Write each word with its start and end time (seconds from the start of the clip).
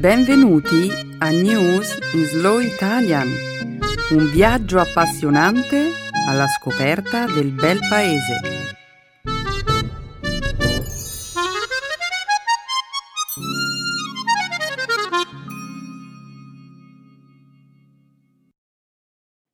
Benvenuti 0.00 0.88
a 1.18 1.28
News 1.28 1.98
in 2.14 2.24
Slow 2.24 2.58
Italian, 2.58 3.28
un 4.12 4.30
viaggio 4.30 4.78
appassionante 4.78 5.90
alla 6.26 6.46
scoperta 6.46 7.26
del 7.26 7.52
bel 7.52 7.78
paese. 7.86 8.40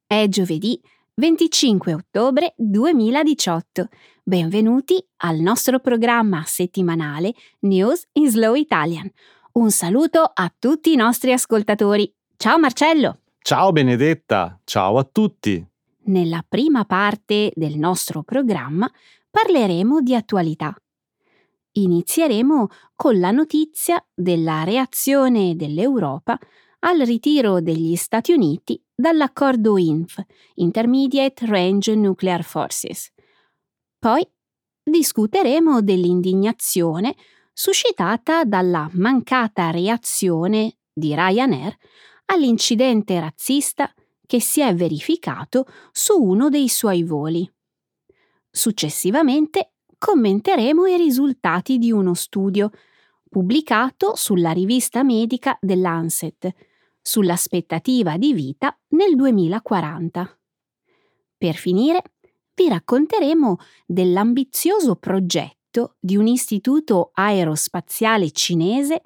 È 0.06 0.28
giovedì 0.28 0.80
25 1.14 1.92
ottobre 1.92 2.54
2018. 2.56 3.88
Benvenuti 4.22 5.04
al 5.22 5.38
nostro 5.38 5.80
programma 5.80 6.44
settimanale 6.44 7.32
News 7.62 8.06
in 8.12 8.30
Slow 8.30 8.54
Italian. 8.54 9.10
Un 9.56 9.70
saluto 9.70 10.20
a 10.20 10.52
tutti 10.58 10.92
i 10.92 10.96
nostri 10.96 11.32
ascoltatori. 11.32 12.12
Ciao 12.36 12.58
Marcello! 12.58 13.20
Ciao 13.38 13.72
Benedetta, 13.72 14.60
ciao 14.64 14.98
a 14.98 15.08
tutti! 15.10 15.66
Nella 16.04 16.44
prima 16.46 16.84
parte 16.84 17.50
del 17.54 17.78
nostro 17.78 18.22
programma 18.22 18.86
parleremo 19.30 20.02
di 20.02 20.14
attualità. 20.14 20.76
Inizieremo 21.72 22.68
con 22.94 23.18
la 23.18 23.30
notizia 23.30 24.04
della 24.12 24.62
reazione 24.64 25.56
dell'Europa 25.56 26.38
al 26.80 27.00
ritiro 27.00 27.62
degli 27.62 27.96
Stati 27.96 28.32
Uniti 28.32 28.78
dall'accordo 28.94 29.78
INF, 29.78 30.22
Intermediate 30.56 31.46
Range 31.46 31.94
Nuclear 31.94 32.44
Forces. 32.44 33.10
Poi 33.98 34.22
discuteremo 34.82 35.80
dell'indignazione 35.80 37.14
suscitata 37.58 38.44
dalla 38.44 38.86
mancata 38.92 39.70
reazione 39.70 40.76
di 40.92 41.14
Ryanair 41.14 41.74
all'incidente 42.26 43.18
razzista 43.18 43.90
che 44.26 44.42
si 44.42 44.60
è 44.60 44.74
verificato 44.74 45.64
su 45.90 46.22
uno 46.22 46.50
dei 46.50 46.68
suoi 46.68 47.02
voli. 47.02 47.50
Successivamente 48.50 49.72
commenteremo 49.96 50.84
i 50.84 50.98
risultati 50.98 51.78
di 51.78 51.90
uno 51.90 52.12
studio 52.12 52.70
pubblicato 53.26 54.16
sulla 54.16 54.50
rivista 54.50 55.02
medica 55.02 55.56
dell'Ancet 55.58 56.52
sull'aspettativa 57.00 58.18
di 58.18 58.34
vita 58.34 58.78
nel 58.88 59.16
2040. 59.16 60.38
Per 61.38 61.54
finire, 61.54 62.02
vi 62.54 62.68
racconteremo 62.68 63.56
dell'ambizioso 63.86 64.96
progetto 64.96 65.55
di 65.98 66.16
un 66.16 66.26
istituto 66.26 67.10
aerospaziale 67.12 68.30
cinese 68.30 69.02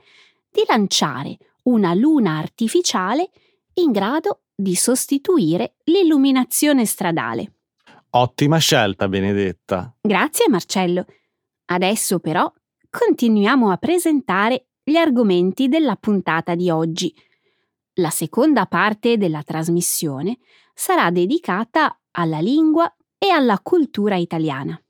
di 0.50 0.62
lanciare 0.66 1.36
una 1.64 1.94
luna 1.94 2.38
artificiale 2.38 3.30
in 3.74 3.92
grado 3.92 4.42
di 4.54 4.74
sostituire 4.74 5.76
l'illuminazione 5.84 6.84
stradale. 6.84 7.52
Ottima 8.10 8.58
scelta, 8.58 9.08
Benedetta. 9.08 9.94
Grazie 10.00 10.48
Marcello. 10.48 11.04
Adesso 11.66 12.18
però 12.18 12.50
continuiamo 12.90 13.70
a 13.70 13.76
presentare 13.76 14.66
gli 14.82 14.96
argomenti 14.96 15.68
della 15.68 15.96
puntata 15.96 16.54
di 16.54 16.68
oggi. 16.70 17.14
La 17.94 18.10
seconda 18.10 18.66
parte 18.66 19.16
della 19.16 19.42
trasmissione 19.42 20.38
sarà 20.74 21.10
dedicata 21.10 22.00
alla 22.12 22.40
lingua 22.40 22.92
e 23.16 23.28
alla 23.28 23.60
cultura 23.60 24.16
italiana. 24.16 24.80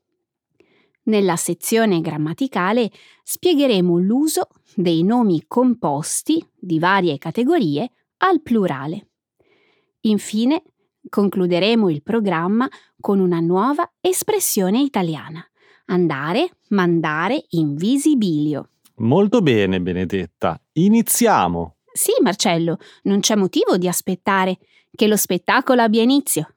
Nella 1.03 1.35
sezione 1.35 1.99
grammaticale 1.99 2.91
spiegheremo 3.23 3.97
l'uso 3.97 4.47
dei 4.75 5.03
nomi 5.03 5.45
composti 5.47 6.45
di 6.55 6.77
varie 6.77 7.17
categorie 7.17 7.91
al 8.17 8.41
plurale. 8.41 9.09
Infine, 10.01 10.63
concluderemo 11.09 11.89
il 11.89 12.03
programma 12.03 12.69
con 12.99 13.19
una 13.19 13.39
nuova 13.39 13.91
espressione 13.99 14.79
italiana. 14.79 15.43
Andare, 15.85 16.57
mandare 16.69 17.45
in 17.49 17.75
visibilio. 17.75 18.69
Molto 18.97 19.41
bene, 19.41 19.81
Benedetta. 19.81 20.61
Iniziamo. 20.73 21.77
Sì, 21.91 22.11
Marcello, 22.21 22.77
non 23.03 23.19
c'è 23.19 23.35
motivo 23.35 23.77
di 23.77 23.87
aspettare 23.87 24.59
che 24.93 25.07
lo 25.07 25.17
spettacolo 25.17 25.81
abbia 25.81 26.03
inizio. 26.03 26.55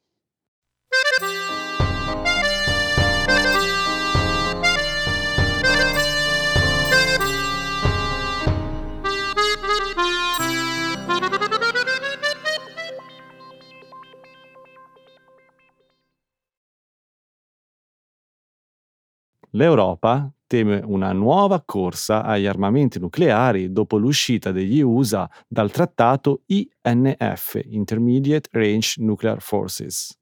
L'Europa 19.54 20.28
teme 20.48 20.80
una 20.84 21.12
nuova 21.12 21.62
corsa 21.64 22.24
agli 22.24 22.46
armamenti 22.46 22.98
nucleari 22.98 23.70
dopo 23.70 23.96
l'uscita 23.98 24.50
degli 24.50 24.80
USA 24.80 25.30
dal 25.46 25.70
trattato 25.70 26.42
INF, 26.46 27.60
Intermediate 27.64 28.48
Range 28.50 28.94
Nuclear 28.96 29.40
Forces. 29.40 30.18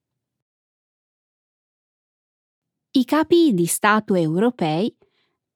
I 2.90 3.04
capi 3.06 3.54
di 3.54 3.64
Stato 3.64 4.14
europei 4.14 4.94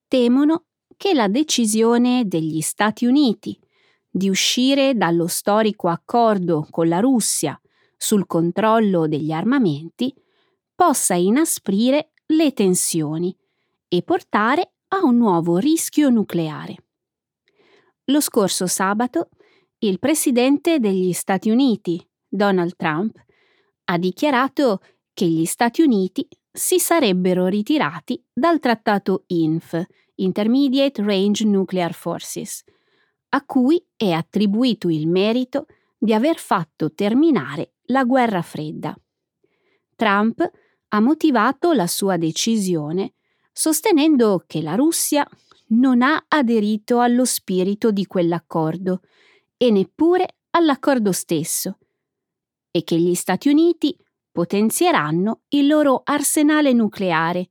temono 0.09 0.65
che 0.97 1.13
la 1.13 1.29
decisione 1.29 2.25
degli 2.27 2.63
Stati 2.63 3.05
Uniti 3.05 3.59
di 4.09 4.31
uscire 4.31 4.95
dallo 4.95 5.27
storico 5.27 5.89
accordo 5.89 6.67
con 6.71 6.89
la 6.89 7.01
Russia 7.01 7.61
sul 7.95 8.27
controllo 8.27 9.07
degli 9.07 9.33
armamenti 9.33 10.15
possa 10.75 11.13
inasprire 11.13 12.13
le 12.29 12.55
tensioni 12.55 13.37
e 13.89 14.03
portare 14.03 14.73
a 14.89 15.05
un 15.05 15.17
nuovo 15.17 15.59
rischio 15.59 16.09
nucleare. 16.11 16.77
Lo 18.07 18.21
scorso 18.21 18.67
sabato 18.67 19.31
il 19.79 19.99
presidente 19.99 20.79
degli 20.79 21.13
Stati 21.13 21.51
Uniti, 21.51 22.05
Donald 22.27 22.77
Trump, 22.77 23.17
ha 23.85 23.99
dichiarato 23.99 24.81
che 25.13 25.27
gli 25.27 25.45
Stati 25.45 25.83
Uniti 25.83 26.27
si 26.51 26.79
sarebbero 26.79 27.47
ritirati 27.47 28.23
dal 28.33 28.59
trattato 28.59 29.25
INF, 29.27 29.85
Intermediate 30.17 31.03
Range 31.03 31.45
Nuclear 31.45 31.93
Forces, 31.93 32.65
a 33.31 33.45
cui 33.45 33.85
è 33.97 34.13
attribuito 34.13 34.89
il 34.89 35.07
merito 35.07 35.67
di 35.99 36.15
aver 36.15 36.39
fatto 36.39 36.93
terminare 36.93 37.75
la 37.87 38.05
guerra 38.05 38.41
fredda. 38.41 38.97
Trump 39.95 40.51
ha 40.89 41.01
motivato 41.01 41.73
la 41.73 41.87
sua 41.87 42.17
decisione 42.17 43.15
sostenendo 43.59 44.45
che 44.47 44.61
la 44.61 44.75
Russia 44.75 45.27
non 45.69 46.03
ha 46.03 46.27
aderito 46.29 47.01
allo 47.01 47.25
spirito 47.25 47.91
di 47.91 48.05
quell'accordo 48.05 49.01
e 49.57 49.71
neppure 49.71 50.41
all'accordo 50.51 51.11
stesso, 51.11 51.79
e 52.71 52.85
che 52.85 52.99
gli 52.99 53.15
Stati 53.15 53.49
Uniti 53.49 53.97
potenzieranno 54.31 55.41
il 55.49 55.69
loro 55.69 56.03
arsenale 56.05 56.75
nucleare 56.75 57.49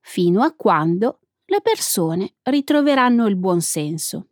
fino 0.00 0.42
a 0.42 0.52
quando 0.54 1.20
le 1.44 1.60
persone 1.60 2.34
ritroveranno 2.42 3.28
il 3.28 3.36
buon 3.36 3.60
senso. 3.60 4.30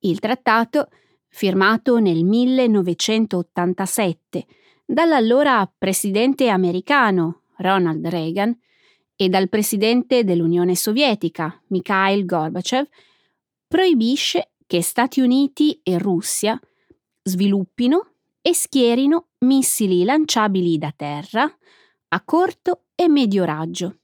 Il 0.00 0.18
trattato, 0.18 0.88
firmato 1.28 2.00
nel 2.00 2.24
1987 2.24 4.46
dall'allora 4.84 5.72
presidente 5.78 6.48
americano 6.48 7.42
Ronald 7.58 8.04
Reagan, 8.08 8.58
e 9.16 9.28
dal 9.28 9.48
presidente 9.48 10.24
dell'Unione 10.24 10.74
Sovietica, 10.74 11.60
Mikhail 11.68 12.24
Gorbachev, 12.24 12.86
proibisce 13.66 14.52
che 14.66 14.82
Stati 14.82 15.20
Uniti 15.20 15.80
e 15.82 15.98
Russia 15.98 16.58
sviluppino 17.22 18.12
e 18.40 18.54
schierino 18.54 19.28
missili 19.40 20.04
lanciabili 20.04 20.78
da 20.78 20.92
terra 20.94 21.50
a 22.08 22.22
corto 22.22 22.84
e 22.94 23.08
medio 23.08 23.44
raggio. 23.44 23.98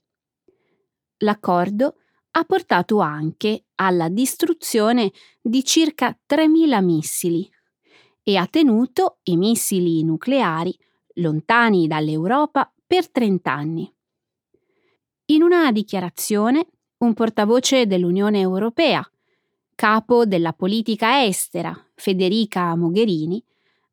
L'accordo 1.17 1.95
ha 2.31 2.43
portato 2.45 2.99
anche 2.99 3.65
alla 3.75 4.09
distruzione 4.09 5.11
di 5.41 5.63
circa 5.63 6.17
3.000 6.27 6.83
missili 6.83 7.49
e 8.23 8.37
ha 8.37 8.47
tenuto 8.47 9.19
i 9.23 9.37
missili 9.37 10.03
nucleari 10.03 10.75
lontani 11.15 11.87
dall'Europa 11.87 12.71
per 12.87 13.09
30 13.09 13.51
anni. 13.51 13.93
In 15.25 15.43
una 15.43 15.71
dichiarazione, 15.71 16.67
un 16.97 17.13
portavoce 17.13 17.87
dell'Unione 17.87 18.39
Europea, 18.39 19.07
capo 19.75 20.25
della 20.25 20.53
politica 20.53 21.23
estera, 21.25 21.75
Federica 21.95 22.75
Mogherini, 22.75 23.43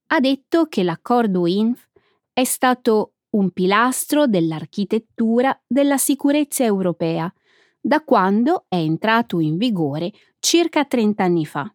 ha 0.08 0.20
detto 0.20 0.66
che 0.66 0.82
l'accordo 0.82 1.46
INF 1.46 1.88
è 2.32 2.44
stato 2.44 3.12
un 3.30 3.50
pilastro 3.50 4.26
dell'architettura 4.26 5.58
della 5.66 5.98
sicurezza 5.98 6.64
europea 6.64 7.32
da 7.80 8.02
quando 8.02 8.64
è 8.68 8.76
entrato 8.76 9.40
in 9.40 9.56
vigore 9.56 10.12
circa 10.38 10.84
30 10.84 11.22
anni 11.22 11.46
fa. 11.46 11.72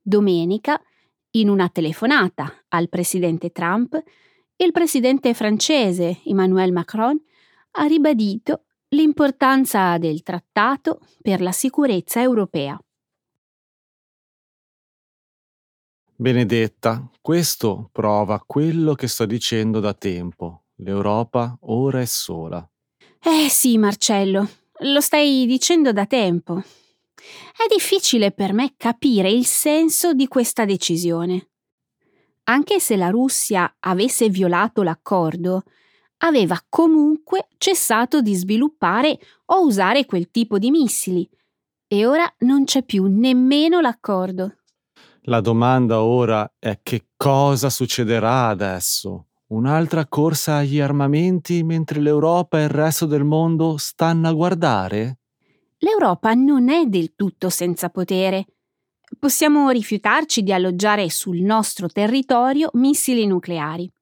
Domenica, 0.00 0.80
in 1.32 1.48
una 1.48 1.68
telefonata 1.68 2.64
al 2.68 2.88
presidente 2.88 3.50
Trump, 3.50 4.00
il 4.56 4.72
presidente 4.72 5.32
francese 5.32 6.20
Emmanuel 6.24 6.72
Macron 6.72 7.20
ha 7.72 7.84
ribadito 7.84 8.64
l'importanza 8.88 9.96
del 9.98 10.22
trattato 10.22 11.00
per 11.20 11.40
la 11.40 11.52
sicurezza 11.52 12.20
europea. 12.20 12.78
Benedetta, 16.14 17.10
questo 17.20 17.88
prova 17.90 18.42
quello 18.46 18.94
che 18.94 19.08
sto 19.08 19.24
dicendo 19.24 19.80
da 19.80 19.94
tempo. 19.94 20.64
L'Europa 20.76 21.56
ora 21.62 22.00
è 22.00 22.04
sola. 22.04 22.66
Eh 23.20 23.48
sì, 23.48 23.78
Marcello, 23.78 24.48
lo 24.80 25.00
stai 25.00 25.46
dicendo 25.46 25.92
da 25.92 26.06
tempo. 26.06 26.60
È 26.60 27.66
difficile 27.68 28.32
per 28.32 28.52
me 28.52 28.74
capire 28.76 29.30
il 29.30 29.46
senso 29.46 30.12
di 30.12 30.28
questa 30.28 30.64
decisione. 30.64 31.48
Anche 32.44 32.80
se 32.80 32.96
la 32.96 33.08
Russia 33.08 33.76
avesse 33.80 34.28
violato 34.28 34.82
l'accordo, 34.82 35.62
aveva 36.24 36.60
comunque 36.68 37.48
cessato 37.58 38.20
di 38.20 38.34
sviluppare 38.34 39.18
o 39.46 39.64
usare 39.64 40.04
quel 40.04 40.30
tipo 40.30 40.58
di 40.58 40.70
missili 40.70 41.28
e 41.86 42.06
ora 42.06 42.30
non 42.38 42.64
c'è 42.64 42.82
più 42.84 43.06
nemmeno 43.06 43.80
l'accordo. 43.80 44.56
La 45.26 45.40
domanda 45.40 46.02
ora 46.02 46.50
è 46.58 46.80
che 46.82 47.08
cosa 47.16 47.70
succederà 47.70 48.48
adesso? 48.48 49.26
Un'altra 49.48 50.06
corsa 50.06 50.56
agli 50.56 50.80
armamenti 50.80 51.62
mentre 51.62 52.00
l'Europa 52.00 52.58
e 52.58 52.64
il 52.64 52.70
resto 52.70 53.04
del 53.04 53.24
mondo 53.24 53.76
stanno 53.76 54.28
a 54.28 54.32
guardare? 54.32 55.18
L'Europa 55.78 56.32
non 56.32 56.70
è 56.70 56.86
del 56.86 57.14
tutto 57.14 57.50
senza 57.50 57.90
potere. 57.90 58.46
Possiamo 59.18 59.68
rifiutarci 59.68 60.42
di 60.42 60.52
alloggiare 60.52 61.10
sul 61.10 61.40
nostro 61.40 61.88
territorio 61.88 62.70
missili 62.72 63.26
nucleari. 63.26 63.92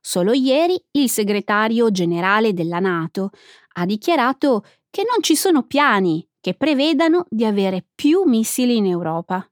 Solo 0.00 0.32
ieri 0.32 0.82
il 0.92 1.08
segretario 1.08 1.90
generale 1.90 2.52
della 2.52 2.78
Nato 2.78 3.30
ha 3.74 3.84
dichiarato 3.84 4.64
che 4.90 5.02
non 5.02 5.22
ci 5.22 5.36
sono 5.36 5.64
piani 5.64 6.26
che 6.40 6.54
prevedano 6.54 7.26
di 7.28 7.44
avere 7.44 7.84
più 7.94 8.22
missili 8.24 8.76
in 8.76 8.86
Europa 8.86 9.44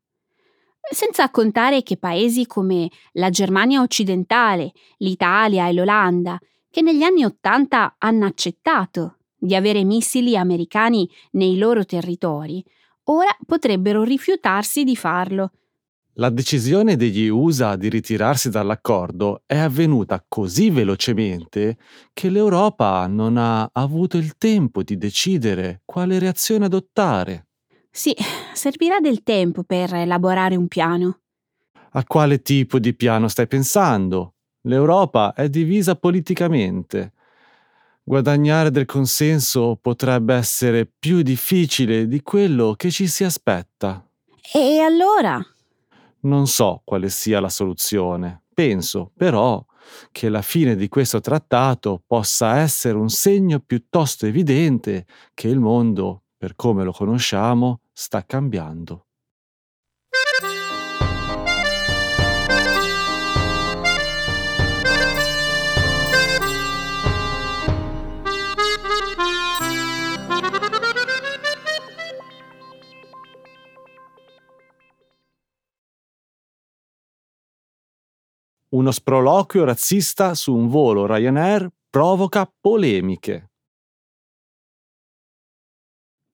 senza 0.91 1.31
contare 1.31 1.83
che 1.83 1.97
paesi 1.97 2.47
come 2.47 2.89
la 3.13 3.31
Germania 3.31 3.83
occidentale, 3.83 4.73
l'Italia 4.99 5.69
e 5.69 5.73
l'Olanda, 5.73 6.39
che 6.71 6.83
negli 6.83 7.03
anni 7.03 7.25
Ottanta 7.25 7.97
hanno 7.99 8.27
accettato 8.27 9.17
di 9.37 9.55
avere 9.55 9.85
missili 9.85 10.37
americani 10.37 11.09
nei 11.33 11.59
loro 11.59 11.85
territori, 11.85 12.65
ora 13.05 13.37
potrebbero 13.47 14.03
rifiutarsi 14.03 14.85
di 14.85 14.97
farlo. 14.97 15.53
La 16.21 16.31
decisione 16.31 16.97
degli 16.97 17.29
USA 17.29 17.77
di 17.77 17.89
ritirarsi 17.89 18.51
dall'accordo 18.51 19.43
è 19.47 19.57
avvenuta 19.57 20.25
così 20.27 20.69
velocemente 20.69 21.77
che 22.13 22.29
l'Europa 22.29 23.07
non 23.07 23.37
ha 23.37 23.71
avuto 23.73 24.17
il 24.17 24.37
tempo 24.37 24.83
di 24.83 24.97
decidere 24.97 25.83
quale 25.85 26.19
reazione 26.19 26.65
adottare. 26.65 27.47
Sì, 27.89 28.17
servirà 28.53 28.99
del 28.99 29.23
tempo 29.23 29.63
per 29.63 29.95
elaborare 29.95 30.57
un 30.57 30.67
piano. 30.67 31.21
A 31.93 32.05
quale 32.05 32.43
tipo 32.43 32.81
di 32.81 32.95
piano 32.95 33.29
stai 33.29 33.47
pensando? 33.47 34.35
L'Europa 34.63 35.35
è 35.35 35.49
divisa 35.49 35.95
politicamente. 35.95 37.13
Guadagnare 38.03 38.73
del 38.73 38.87
consenso 38.87 39.79
potrebbe 39.81 40.35
essere 40.35 40.85
più 40.99 41.23
difficile 41.23 42.09
di 42.09 42.23
quello 42.23 42.75
che 42.77 42.91
ci 42.91 43.07
si 43.07 43.23
aspetta. 43.23 44.05
E 44.53 44.81
allora? 44.81 45.41
Non 46.21 46.47
so 46.47 46.83
quale 46.85 47.09
sia 47.09 47.41
la 47.41 47.49
soluzione. 47.49 48.43
Penso, 48.53 49.13
però, 49.17 49.65
che 50.13 50.29
la 50.29 50.43
fine 50.43 50.77
di 50.77 50.89
questo 50.89 51.21
trattato 51.21 52.03
possa 52.07 52.59
essere 52.59 52.97
un 52.97 53.09
segno 53.09 53.61
piuttosto 53.61 54.27
evidente 54.27 55.07
che 55.35 55.49
il 55.49 55.61
mondo, 55.61 56.25
per 56.37 56.55
come 56.57 56.85
lo 56.85 56.93
conosciamo, 56.93 57.81
sta 57.93 58.25
cambiando. 58.25 59.08
Uno 78.71 78.91
sproloquio 78.91 79.65
razzista 79.65 80.35
su 80.35 80.55
un 80.55 80.69
volo 80.69 81.07
Ryanair 81.07 81.71
provoca 81.89 82.53
polemiche. 82.61 83.51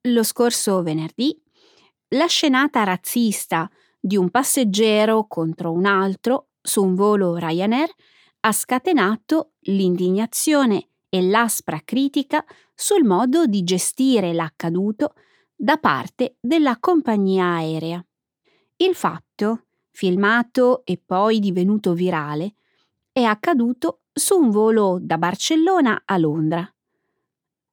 Lo 0.08 0.22
scorso 0.24 0.82
venerdì 0.82 1.40
la 2.14 2.26
scenata 2.26 2.82
razzista 2.84 3.70
di 4.00 4.16
un 4.16 4.30
passeggero 4.30 5.26
contro 5.26 5.72
un 5.72 5.86
altro 5.86 6.48
su 6.60 6.82
un 6.82 6.94
volo 6.94 7.36
Ryanair 7.36 7.90
ha 8.40 8.52
scatenato 8.52 9.52
l'indignazione 9.66 10.88
e 11.08 11.22
l'aspra 11.22 11.80
critica 11.84 12.44
sul 12.74 13.04
modo 13.04 13.46
di 13.46 13.62
gestire 13.62 14.32
l'accaduto 14.32 15.14
da 15.54 15.76
parte 15.76 16.36
della 16.40 16.78
compagnia 16.78 17.54
aerea. 17.54 18.04
Il 18.76 18.94
fatto, 18.94 19.63
filmato 19.94 20.84
e 20.84 21.00
poi 21.02 21.38
divenuto 21.38 21.94
virale, 21.94 22.56
è 23.12 23.22
accaduto 23.22 24.00
su 24.12 24.36
un 24.36 24.50
volo 24.50 24.98
da 25.00 25.18
Barcellona 25.18 26.02
a 26.04 26.18
Londra. 26.18 26.68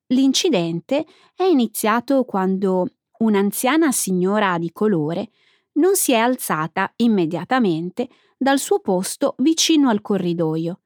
L'incidente 0.08 1.06
è 1.36 1.44
iniziato 1.44 2.24
quando 2.24 2.88
un'anziana 3.20 3.92
signora 3.92 4.60
di 4.60 4.72
colore 4.72 5.32
non 5.74 5.96
si 5.96 6.12
è 6.12 6.18
alzata 6.18 6.94
immediatamente 6.98 8.08
dal 8.38 8.60
suo 8.60 8.80
posto 8.82 9.34
vicino 9.40 9.90
al 9.90 10.02
corridoio 10.02 10.82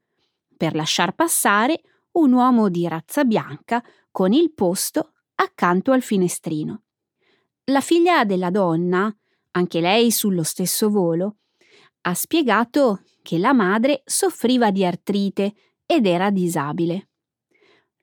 per 0.56 0.74
lasciar 0.74 1.16
passare 1.16 1.82
un 2.14 2.32
uomo 2.32 2.70
di 2.70 2.88
razza 2.88 3.26
bianca 3.26 3.84
con 4.10 4.32
il 4.32 4.54
posto 4.54 5.12
accanto 5.36 5.92
al 5.92 6.02
finestrino. 6.02 6.84
La 7.66 7.82
figlia 7.82 8.24
della 8.24 8.52
donna, 8.52 9.14
anche 9.56 9.80
lei 9.80 10.12
sullo 10.12 10.44
stesso 10.44 10.90
volo, 10.90 11.38
ha 12.02 12.14
spiegato 12.14 13.02
che 13.22 13.38
la 13.38 13.54
madre 13.54 14.04
soffriva 14.06 14.70
di 14.70 14.86
artrite 14.86 15.54
ed 15.86 16.06
era 16.06 16.30
disabile. 16.30 17.10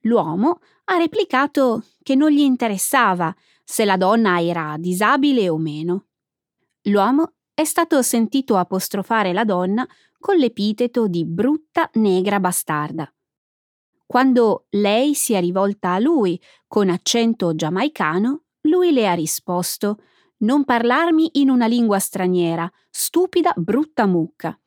L'uomo 0.00 0.60
ha 0.84 0.96
replicato 0.96 1.84
che 2.02 2.14
non 2.14 2.30
gli 2.30 2.40
interessava 2.40 3.34
se 3.62 3.84
la 3.84 3.96
donna 3.96 4.42
era 4.42 4.76
disabile 4.78 5.48
o 5.48 5.58
meno. 5.58 6.06
L'uomo 6.86 7.34
è 7.54 7.64
stato 7.64 8.02
sentito 8.02 8.56
apostrofare 8.56 9.32
la 9.32 9.44
donna 9.44 9.86
con 10.18 10.36
l'epiteto 10.36 11.06
di 11.06 11.24
brutta 11.24 11.88
negra 11.94 12.40
bastarda. 12.40 13.12
Quando 14.06 14.66
lei 14.70 15.14
si 15.14 15.34
è 15.34 15.40
rivolta 15.40 15.92
a 15.92 15.98
lui 15.98 16.40
con 16.66 16.88
accento 16.88 17.54
giamaicano, 17.54 18.44
lui 18.62 18.92
le 18.92 19.08
ha 19.08 19.14
risposto 19.14 19.98
Non 20.42 20.64
parlarmi 20.64 21.30
in 21.34 21.50
una 21.50 21.66
lingua 21.66 21.98
straniera, 21.98 22.70
stupida 22.90 23.52
brutta 23.56 24.06
mucca. 24.06 24.58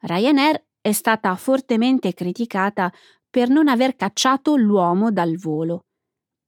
Ryanair 0.00 0.64
è 0.80 0.92
stata 0.92 1.34
fortemente 1.36 2.14
criticata 2.14 2.92
per 3.28 3.48
non 3.48 3.68
aver 3.68 3.96
cacciato 3.96 4.56
l'uomo 4.56 5.10
dal 5.10 5.36
volo 5.36 5.82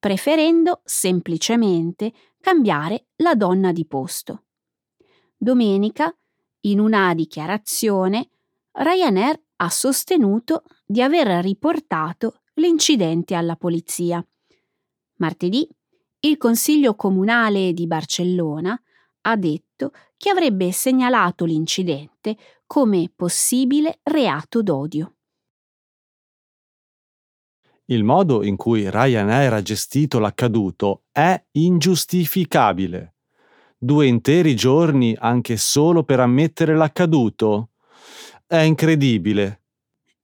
preferendo 0.00 0.80
semplicemente 0.84 2.12
cambiare 2.40 3.08
la 3.16 3.34
donna 3.34 3.70
di 3.70 3.86
posto. 3.86 4.44
Domenica, 5.36 6.12
in 6.60 6.80
una 6.80 7.12
dichiarazione, 7.14 8.30
Ryanair 8.72 9.40
ha 9.56 9.68
sostenuto 9.68 10.62
di 10.86 11.02
aver 11.02 11.44
riportato 11.44 12.40
l'incidente 12.54 13.34
alla 13.34 13.56
polizia. 13.56 14.26
Martedì, 15.16 15.68
il 16.20 16.36
Consiglio 16.36 16.94
Comunale 16.96 17.72
di 17.72 17.86
Barcellona 17.86 18.78
ha 19.22 19.36
detto 19.36 19.92
che 20.16 20.28
avrebbe 20.28 20.70
segnalato 20.70 21.44
l'incidente 21.46 22.36
come 22.66 23.10
possibile 23.14 24.00
reato 24.02 24.62
d'odio. 24.62 25.14
Il 27.86 28.04
modo 28.04 28.44
in 28.44 28.56
cui 28.56 28.88
Ryanair 28.88 29.52
ha 29.52 29.62
gestito 29.62 30.18
l'accaduto 30.18 31.04
è 31.10 31.42
ingiustificabile. 31.52 33.14
Due 33.76 34.06
interi 34.06 34.54
giorni 34.54 35.16
anche 35.18 35.56
solo 35.56 36.04
per 36.04 36.20
ammettere 36.20 36.76
l'accaduto? 36.76 37.70
È 38.46 38.58
incredibile. 38.58 39.62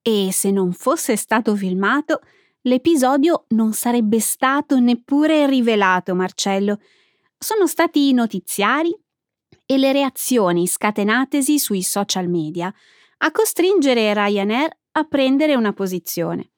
E 0.03 0.29
se 0.31 0.51
non 0.51 0.73
fosse 0.73 1.17
stato 1.17 1.57
filmato, 1.57 2.21
l'episodio 2.67 3.45
non 3.49 3.73
sarebbe 3.73 4.21
stato 4.21 4.79
neppure 4.79 5.47
rivelato, 5.47 6.15
Marcello. 6.15 6.81
Sono 7.39 7.67
stati 7.67 8.09
i 8.09 8.13
notiziari 8.13 8.95
e 9.65 9.79
le 9.79 9.93
reazioni 9.93 10.67
scatenatesi 10.67 11.59
sui 11.59 11.83
social 11.83 12.29
media 12.29 12.73
a 13.19 13.31
costringere 13.31 14.13
Ryanair 14.13 14.71
a 14.93 15.05
prendere 15.05 15.55
una 15.55 15.73
posizione. 15.73 16.51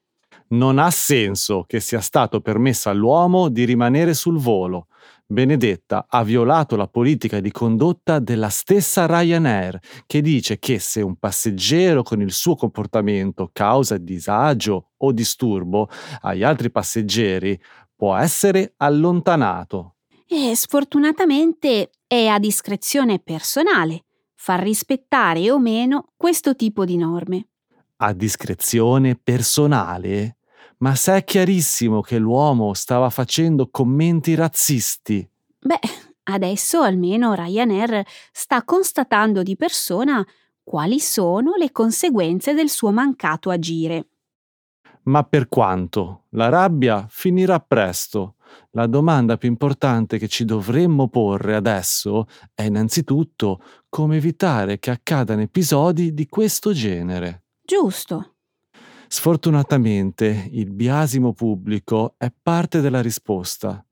Non 0.49 0.79
ha 0.79 0.91
senso 0.91 1.65
che 1.67 1.81
sia 1.81 2.00
stato 2.00 2.41
permesso 2.41 2.88
all'uomo 2.88 3.49
di 3.49 3.65
rimanere 3.65 4.15
sul 4.15 4.38
volo. 4.38 4.87
Benedetta 5.30 6.06
ha 6.08 6.25
violato 6.25 6.75
la 6.75 6.88
politica 6.88 7.40
di 7.40 7.50
condotta 7.50 8.18
della 8.18 8.49
stessa 8.49 9.04
Ryanair, 9.04 9.78
che 10.06 10.23
dice 10.23 10.58
che 10.58 10.78
se 10.78 11.02
un 11.02 11.16
passeggero 11.16 12.02
con 12.02 12.23
il 12.23 12.32
suo 12.32 12.56
comportamento 12.56 13.50
causa 13.52 13.99
disagio 13.99 14.92
o 14.97 15.12
disturbo 15.12 15.90
agli 16.23 16.42
altri 16.42 16.70
passeggeri, 16.70 17.61
può 17.94 18.16
essere 18.16 18.73
allontanato. 18.78 19.97
E 20.26 20.56
sfortunatamente 20.56 21.90
è 22.06 22.26
a 22.28 22.38
discrezione 22.38 23.18
personale 23.18 24.04
far 24.35 24.62
rispettare 24.62 25.50
o 25.50 25.58
meno 25.58 26.12
questo 26.16 26.56
tipo 26.56 26.87
di 26.87 26.97
norme. 26.97 27.49
A 27.97 28.14
discrezione 28.14 29.14
personale? 29.23 30.38
Ma 30.78 30.94
se 30.94 31.16
è 31.16 31.25
chiarissimo 31.25 32.00
che 32.00 32.18
l'uomo 32.18 32.73
stava 32.75 33.11
facendo 33.11 33.68
commenti 33.68 34.35
razzisti. 34.35 35.28
Beh, 35.58 35.80
adesso 36.25 36.82
almeno 36.82 37.35
Ryanair 37.35 38.04
sta 38.32 38.62
constatando 38.62 39.42
di 39.42 39.56
persona 39.56 40.25
quali 40.62 41.00
sono 41.00 41.54
le 41.56 41.73
conseguenze 41.73 42.54
del 42.54 42.68
suo 42.68 42.90
mancato 42.90 43.50
agire. 43.50 44.08
Ma 45.04 45.25
per 45.25 45.49
quanto? 45.49 46.25
La 46.30 46.49
rabbia 46.49 47.06
finirà 47.08 47.58
presto. 47.61 48.35
La 48.73 48.87
domanda 48.87 49.37
più 49.37 49.49
importante 49.49 50.18
che 50.18 50.28
ci 50.28 50.44
dovremmo 50.44 51.08
porre 51.08 51.54
adesso 51.54 52.26
è 52.54 52.62
innanzitutto 52.62 53.62
come 53.88 54.16
evitare 54.16 54.78
che 54.78 54.90
accadano 54.90 55.40
episodi 55.40 56.12
di 56.12 56.26
questo 56.28 56.73
genere. 56.73 57.44
Giusto. 57.62 58.38
Sfortunatamente 59.11 60.49
il 60.53 60.71
biasimo 60.71 61.33
pubblico 61.33 62.15
è 62.19 62.31
parte 62.43 62.81
della 62.81 63.00
risposta. 63.00 63.83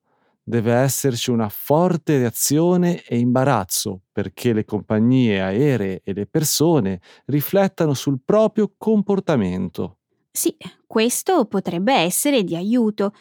Deve 0.43 0.75
esserci 0.75 1.31
una 1.31 1.49
forte 1.49 2.19
reazione 2.19 3.03
e 3.03 3.19
imbarazzo 3.19 4.03
perché 4.13 4.53
le 4.53 4.65
compagnie 4.65 5.41
aeree 5.41 6.03
e 6.05 6.13
le 6.13 6.27
persone 6.27 7.01
riflettano 7.27 7.95
sul 7.95 8.21
proprio 8.25 8.73
comportamento. 8.77 9.99
Sì, 10.31 10.55
questo 10.87 11.47
potrebbe 11.47 11.95
essere 11.95 12.45
di 12.45 12.55
aiuto. 12.55 13.15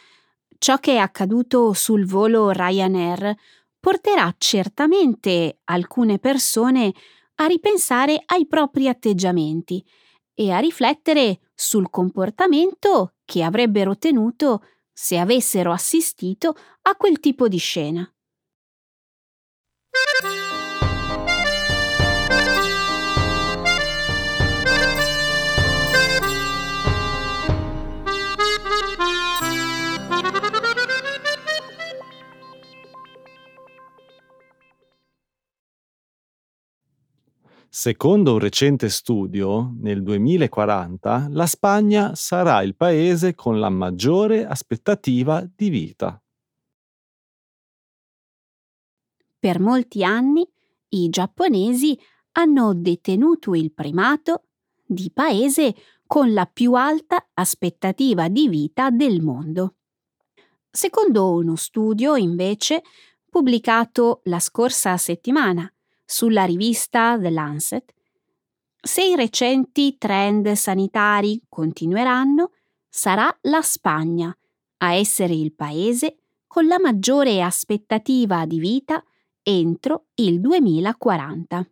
Ciò 0.58 0.76
che 0.78 0.94
è 0.94 0.98
accaduto 0.98 1.72
sul 1.72 2.06
volo 2.06 2.50
Ryanair 2.50 3.34
porterà 3.80 4.32
certamente 4.38 5.60
alcune 5.64 6.18
persone 6.18 6.92
a 7.36 7.46
ripensare 7.46 8.22
ai 8.26 8.46
propri 8.46 8.88
atteggiamenti 8.88 9.84
e 10.34 10.52
a 10.52 10.58
riflettere 10.58 11.40
sul 11.56 11.90
comportamento 11.90 13.14
che 13.24 13.42
avrebbero 13.42 13.96
tenuto 13.96 14.62
se 14.92 15.18
avessero 15.18 15.72
assistito 15.72 16.54
a 16.82 16.94
quel 16.94 17.18
tipo 17.18 17.48
di 17.48 17.58
scena. 17.58 18.08
Secondo 37.68 38.32
un 38.34 38.38
recente 38.38 38.88
studio, 38.88 39.74
nel 39.80 40.02
2040 40.02 41.28
la 41.30 41.46
Spagna 41.46 42.14
sarà 42.14 42.62
il 42.62 42.74
paese 42.74 43.34
con 43.34 43.58
la 43.58 43.68
maggiore 43.68 44.46
aspettativa 44.46 45.46
di 45.54 45.68
vita. 45.68 46.20
Per 49.38 49.60
molti 49.60 50.02
anni 50.02 50.48
i 50.88 51.08
giapponesi 51.08 51.98
hanno 52.32 52.72
detenuto 52.74 53.54
il 53.54 53.72
primato 53.72 54.44
di 54.84 55.10
paese 55.12 55.74
con 56.06 56.32
la 56.32 56.46
più 56.46 56.74
alta 56.74 57.28
aspettativa 57.34 58.28
di 58.28 58.48
vita 58.48 58.90
del 58.90 59.20
mondo. 59.20 59.74
Secondo 60.70 61.32
uno 61.32 61.56
studio, 61.56 62.16
invece, 62.16 62.82
pubblicato 63.28 64.20
la 64.24 64.38
scorsa 64.38 64.96
settimana 64.96 65.70
sulla 66.06 66.44
rivista 66.44 67.18
The 67.20 67.30
Lancet, 67.30 67.92
se 68.80 69.04
i 69.04 69.16
recenti 69.16 69.98
trend 69.98 70.52
sanitari 70.52 71.42
continueranno, 71.48 72.52
sarà 72.88 73.36
la 73.42 73.60
Spagna 73.60 74.34
a 74.78 74.92
essere 74.94 75.34
il 75.34 75.52
paese 75.52 76.18
con 76.46 76.66
la 76.66 76.78
maggiore 76.78 77.42
aspettativa 77.42 78.46
di 78.46 78.58
vita 78.58 79.04
entro 79.42 80.06
il 80.14 80.40
2040. 80.40 81.68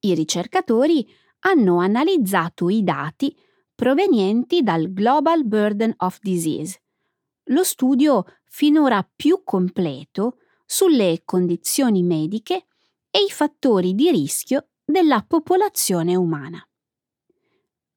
I 0.00 0.14
ricercatori 0.14 1.06
hanno 1.40 1.78
analizzato 1.78 2.68
i 2.68 2.82
dati 2.82 3.36
provenienti 3.74 4.62
dal 4.62 4.92
Global 4.92 5.44
Burden 5.44 5.94
of 5.98 6.18
Disease, 6.20 6.80
lo 7.46 7.64
studio 7.64 8.24
finora 8.44 9.08
più 9.14 9.42
completo 9.44 10.38
sulle 10.64 11.22
condizioni 11.24 12.02
mediche 12.02 12.66
e 13.12 13.20
i 13.20 13.30
fattori 13.30 13.94
di 13.94 14.10
rischio 14.10 14.68
della 14.82 15.22
popolazione 15.22 16.16
umana. 16.16 16.66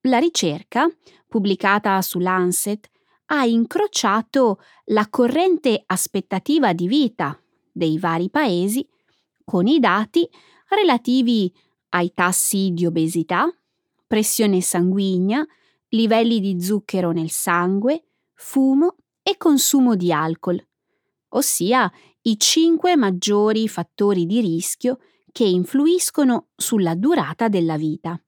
La 0.02 0.20
ricerca, 0.20 0.88
pubblicata 1.28 2.00
su 2.02 2.20
Lancet, 2.20 2.90
ha 3.28 3.46
incrociato 3.46 4.60
la 4.86 5.08
corrente 5.10 5.82
aspettativa 5.86 6.74
di 6.74 6.88
vita 6.88 7.42
dei 7.72 7.98
vari 7.98 8.30
paesi 8.30 8.88
con 9.44 9.68
i 9.68 9.80
dati 9.80 10.30
relativi 10.70 11.52
ai 11.90 12.14
tassi 12.14 12.72
di 12.74 12.86
obesità, 12.86 13.48
pressione 14.06 14.60
sanguigna, 14.60 15.46
livelli 15.90 16.42
di 16.42 16.62
zucchero 16.62 17.12
nel 17.12 17.30
sangue, 17.30 18.04
fumo 18.34 18.98
e 19.24 19.38
consumo 19.38 19.96
di 19.96 20.12
alcol, 20.12 20.62
ossia 21.30 21.92
i 22.28 22.40
cinque 22.40 22.96
maggiori 22.96 23.68
fattori 23.68 24.26
di 24.26 24.42
rischio 24.42 24.98
che 25.32 25.44
influiscono 25.44 26.48
sulla 26.56 26.96
durata 26.96 27.50
della 27.50 27.78
vita. 27.78 28.20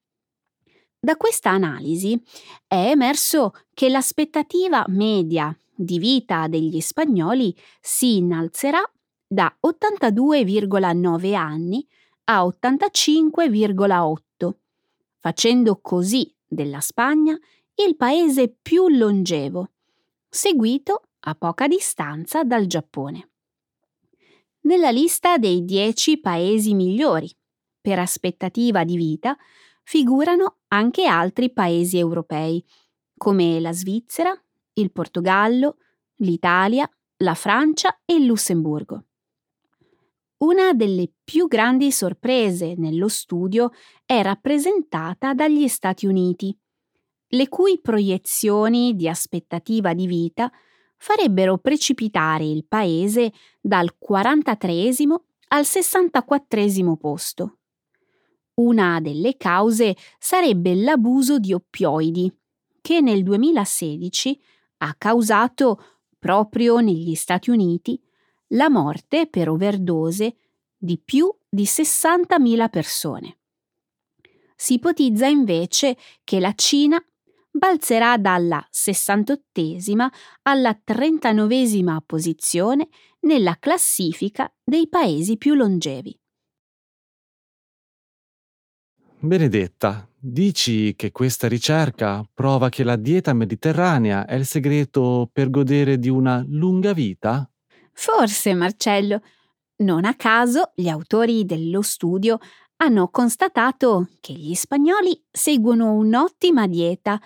Da 1.00 1.16
questa 1.16 1.50
analisi 1.50 2.22
è 2.68 2.92
emerso 2.92 3.54
che 3.74 3.90
l'aspettativa 3.90 4.86
media 4.90 5.52
di 5.74 5.98
vita 5.98 6.48
degli 6.48 6.80
spagnoli 6.80 7.56
si 7.82 8.18
innalzerà 8.18 8.84
da 9.26 9.52
82,9 9.66 11.34
anni 11.34 11.84
a 12.26 12.44
85,8, 12.44 14.52
facendo 15.18 15.80
così 15.82 16.32
della 16.46 16.82
Spagna 16.82 17.36
il 17.86 17.96
paese 17.96 18.56
più 18.62 18.90
longevo, 18.90 19.72
seguito 20.30 21.02
a 21.22 21.34
poca 21.34 21.68
distanza 21.68 22.44
dal 22.44 22.68
Giappone 22.68 23.30
nella 24.68 24.92
lista 24.92 25.38
dei 25.38 25.64
10 25.64 26.20
paesi 26.20 26.74
migliori. 26.74 27.34
Per 27.80 27.98
aspettativa 27.98 28.84
di 28.84 28.98
vita 28.98 29.36
figurano 29.82 30.58
anche 30.68 31.06
altri 31.06 31.52
paesi 31.54 31.98
europei, 31.98 32.64
come 33.16 33.62
la 33.62 33.72
Svizzera, 33.72 34.38
il 34.74 34.92
Portogallo, 34.92 35.78
l'Italia, 36.18 36.88
la 37.24 37.34
Francia 37.34 38.02
e 38.04 38.16
il 38.16 38.26
Lussemburgo. 38.26 39.06
Una 40.40 40.74
delle 40.74 41.12
più 41.24 41.48
grandi 41.48 41.92
sorprese 41.92 42.76
nello 42.76 43.08
studio 43.08 43.72
è 44.06 44.22
rappresentata 44.22 45.34
dagli 45.34 45.68
Stati 45.70 46.06
Uniti, 46.06 46.56
le 47.30 47.48
cui 47.48 47.80
proiezioni 47.80 48.96
di 48.96 49.08
aspettativa 49.08 49.94
di 49.94 50.08
vita 50.08 50.52
farebbero 50.98 51.58
precipitare 51.58 52.46
il 52.46 52.66
paese 52.66 53.32
dal 53.62 53.98
43 53.98 54.94
al 55.50 55.66
64 55.66 56.98
posto. 57.00 57.58
Una 58.56 59.00
delle 59.00 59.38
cause 59.38 59.96
sarebbe 60.18 60.74
l'abuso 60.76 61.38
di 61.40 61.54
oppioidi, 61.54 62.36
che 62.82 63.02
nel 63.02 63.24
2016 63.24 64.42
ha 64.78 64.96
causato, 64.98 65.84
proprio 66.18 66.80
negli 66.80 67.14
Stati 67.16 67.52
Uniti, 67.52 68.02
la 68.52 68.70
morte 68.70 69.28
per 69.28 69.50
overdose 69.50 70.36
di 70.76 71.00
più 71.04 71.34
di 71.48 71.64
60.000 71.64 72.70
persone. 72.70 73.38
Si 74.56 74.74
ipotizza 74.74 75.28
invece 75.28 75.98
che 76.24 76.40
la 76.40 76.54
Cina 76.54 77.04
balzerà 77.58 78.18
dalla 78.18 78.66
68esima 78.72 80.08
alla 80.44 80.80
39esima 80.86 81.98
posizione 82.06 82.88
nella 83.22 83.58
classifica 83.60 84.52
dei 84.64 84.88
paesi 84.88 85.38
più 85.38 85.54
longevi. 85.54 86.18
Benedetta, 89.20 90.08
dici 90.16 90.96
che 90.96 91.12
questa 91.12 91.48
ricerca 91.48 92.24
prova 92.32 92.70
che 92.70 92.84
la 92.84 92.96
dieta 92.96 93.34
mediterranea 93.34 94.26
è 94.26 94.36
il 94.36 94.46
segreto 94.46 95.28
per 95.34 95.50
godere 95.50 95.98
di 95.98 96.08
una 96.08 96.46
lunga 96.48 96.94
vita? 96.94 97.50
Forse, 97.92 98.54
Marcello. 98.54 99.22
Non 99.78 100.06
a 100.06 100.16
caso 100.16 100.72
gli 100.76 100.88
autori 100.88 101.46
dello 101.46 101.82
studio 101.82 102.38
hanno 102.78 103.10
constatato 103.10 104.08
che 104.20 104.34
gli 104.34 104.54
spagnoli 104.54 105.20
seguono 105.32 105.94
un'ottima 105.94 106.68
dieta 106.68 107.20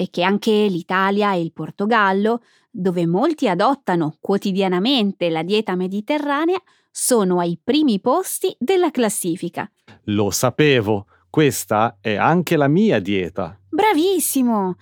e 0.00 0.08
che 0.08 0.22
anche 0.22 0.50
l'Italia 0.50 1.34
e 1.34 1.42
il 1.42 1.52
Portogallo, 1.52 2.40
dove 2.70 3.06
molti 3.06 3.50
adottano 3.50 4.16
quotidianamente 4.18 5.28
la 5.28 5.42
dieta 5.42 5.74
mediterranea, 5.74 6.58
sono 6.90 7.38
ai 7.38 7.60
primi 7.62 8.00
posti 8.00 8.56
della 8.58 8.90
classifica. 8.90 9.70
Lo 10.04 10.30
sapevo, 10.30 11.04
questa 11.28 11.98
è 12.00 12.14
anche 12.14 12.56
la 12.56 12.66
mia 12.66 12.98
dieta. 12.98 13.60
Bravissimo! 13.68 14.76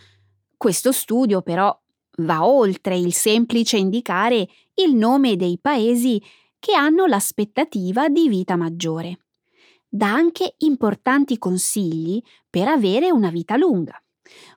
Questo 0.56 0.92
studio 0.92 1.42
però 1.42 1.76
va 2.18 2.46
oltre 2.46 2.96
il 2.96 3.12
semplice 3.12 3.76
indicare 3.76 4.46
il 4.74 4.94
nome 4.94 5.34
dei 5.34 5.58
paesi 5.60 6.22
che 6.60 6.74
hanno 6.74 7.06
l'aspettativa 7.06 8.08
di 8.08 8.28
vita 8.28 8.54
maggiore. 8.54 9.18
Dà 9.88 10.12
anche 10.12 10.54
importanti 10.58 11.38
consigli 11.38 12.22
per 12.48 12.68
avere 12.68 13.10
una 13.10 13.30
vita 13.30 13.56
lunga. 13.56 14.00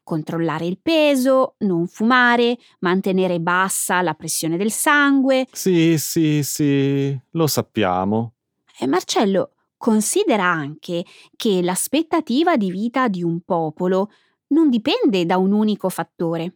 Controllare 0.03 0.65
il 0.65 0.79
peso, 0.81 1.55
non 1.59 1.87
fumare, 1.87 2.57
mantenere 2.79 3.39
bassa 3.39 4.01
la 4.01 4.13
pressione 4.13 4.57
del 4.57 4.71
sangue. 4.71 5.47
Sì, 5.51 5.97
sì, 5.97 6.43
sì, 6.43 7.17
lo 7.31 7.47
sappiamo. 7.47 8.33
E 8.77 8.87
Marcello, 8.87 9.51
considera 9.77 10.45
anche 10.45 11.05
che 11.35 11.61
l'aspettativa 11.61 12.55
di 12.55 12.71
vita 12.71 13.07
di 13.07 13.23
un 13.23 13.41
popolo 13.41 14.11
non 14.47 14.69
dipende 14.69 15.25
da 15.25 15.37
un 15.37 15.51
unico 15.51 15.89
fattore. 15.89 16.55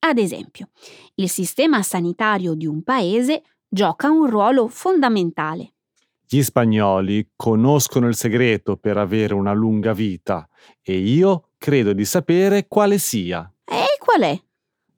Ad 0.00 0.18
esempio, 0.18 0.68
il 1.14 1.28
sistema 1.30 1.82
sanitario 1.82 2.54
di 2.54 2.66
un 2.66 2.82
paese 2.82 3.42
gioca 3.68 4.10
un 4.10 4.28
ruolo 4.28 4.68
fondamentale. 4.68 5.72
Gli 6.26 6.42
spagnoli 6.42 7.30
conoscono 7.36 8.08
il 8.08 8.14
segreto 8.14 8.76
per 8.76 8.96
avere 8.96 9.34
una 9.34 9.52
lunga 9.52 9.92
vita 9.92 10.48
e 10.82 10.96
io 10.96 11.50
credo 11.64 11.94
di 11.94 12.04
sapere 12.04 12.68
quale 12.68 12.98
sia. 12.98 13.50
E 13.64 13.96
qual 13.98 14.20
è? 14.20 14.38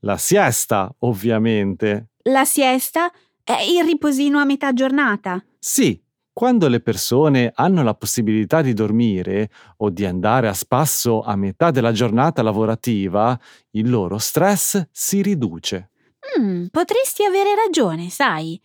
La 0.01 0.17
siesta, 0.17 0.93
ovviamente. 0.99 2.09
La 2.25 2.45
siesta? 2.45 3.13
È 3.45 3.61
il 3.61 3.85
riposino 3.85 4.41
a 4.41 4.45
metà 4.45 4.73
giornata? 4.73 5.41
Sì, 5.61 6.03
quando 6.33 6.67
le 6.67 6.81
persone 6.81 7.53
hanno 7.55 7.85
la 7.85 7.95
possibilità 7.95 8.63
di 8.63 8.73
dormire 8.73 9.49
o 9.77 9.91
di 9.91 10.05
andare 10.05 10.49
a 10.49 10.55
spasso 10.55 11.23
a 11.23 11.37
metà 11.37 11.71
della 11.71 11.93
giornata 11.93 12.43
lavorativa, 12.43 13.39
il 13.71 13.89
loro 13.89 14.19
stress 14.19 14.89
si 14.91 15.23
riduce. 15.23 15.93
Mm, 16.41 16.67
potresti 16.73 17.23
avere 17.23 17.55
ragione, 17.55 18.09
sai. 18.09 18.61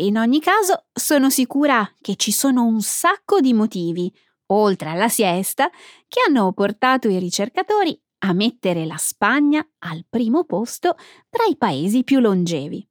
In 0.00 0.18
ogni 0.18 0.40
caso, 0.40 0.86
sono 0.92 1.30
sicura 1.30 1.88
che 2.00 2.16
ci 2.16 2.32
sono 2.32 2.64
un 2.64 2.80
sacco 2.80 3.38
di 3.38 3.52
motivi, 3.52 4.12
oltre 4.52 4.90
alla 4.90 5.08
siesta, 5.08 5.70
che 6.08 6.20
hanno 6.26 6.52
portato 6.52 7.08
i 7.08 7.18
ricercatori 7.18 7.98
a 8.22 8.32
mettere 8.32 8.84
la 8.86 8.96
Spagna 8.98 9.66
al 9.78 10.04
primo 10.08 10.44
posto 10.44 10.96
tra 11.28 11.44
i 11.48 11.56
paesi 11.56 12.04
più 12.04 12.20
longevi. 12.20 12.89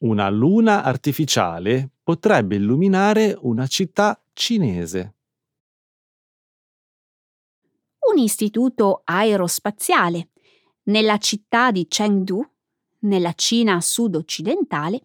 Una 0.00 0.28
luna 0.28 0.84
artificiale 0.84 1.90
potrebbe 2.04 2.54
illuminare 2.54 3.36
una 3.40 3.66
città 3.66 4.22
cinese. 4.32 5.14
Un 8.08 8.18
istituto 8.18 9.00
aerospaziale 9.02 10.28
nella 10.84 11.18
città 11.18 11.72
di 11.72 11.88
Chengdu, 11.88 12.48
nella 13.00 13.32
Cina 13.32 13.80
sud-occidentale, 13.80 15.02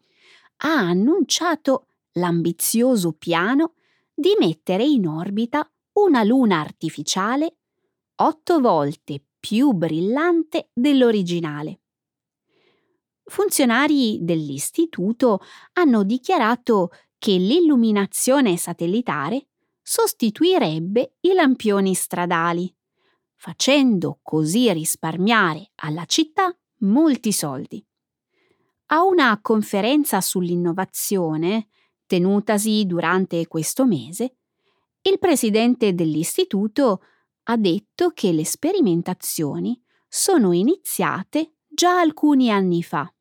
ha 0.58 0.78
annunciato 0.78 1.88
l'ambizioso 2.14 3.14
piano 3.14 3.74
di 4.14 4.36
mettere 4.38 4.84
in 4.84 5.08
orbita 5.08 5.68
una 5.94 6.22
luna 6.22 6.60
artificiale 6.60 7.56
otto 8.18 8.60
volte 8.60 9.26
più 9.40 9.72
brillante 9.72 10.70
dell'originale 10.72 11.80
funzionari 13.26 14.20
dell'istituto 14.22 15.42
hanno 15.74 16.04
dichiarato 16.04 16.90
che 17.18 17.34
l'illuminazione 17.34 18.58
satellitare 18.58 19.48
sostituirebbe 19.82 21.16
i 21.22 21.34
lampioni 21.34 21.94
stradali, 21.94 22.74
facendo 23.36 24.20
così 24.22 24.72
risparmiare 24.72 25.72
alla 25.76 26.06
città 26.06 26.56
molti 26.80 27.32
soldi. 27.32 27.86
A 28.88 29.04
una 29.04 29.40
conferenza 29.42 30.22
sull'innovazione, 30.22 31.68
tenutasi 32.06 32.86
durante 32.86 33.48
questo 33.48 33.86
mese, 33.86 34.38
il 35.02 35.20
presidente 35.20 35.94
dell'istituto 35.94 37.02
ha 37.44 37.58
detto 37.58 38.10
che 38.10 38.32
le 38.32 38.46
sperimentazioni 38.46 39.82
sono 40.08 40.52
iniziate 40.54 41.56
già 41.74 42.00
alcuni 42.00 42.52
anni 42.52 42.84
fa 42.84 43.12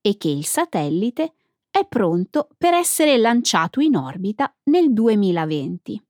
e 0.00 0.16
che 0.16 0.28
il 0.28 0.44
satellite 0.44 1.34
è 1.70 1.86
pronto 1.86 2.48
per 2.56 2.72
essere 2.72 3.16
lanciato 3.16 3.80
in 3.80 3.96
orbita 3.96 4.54
nel 4.64 4.92
2020. 4.92 6.02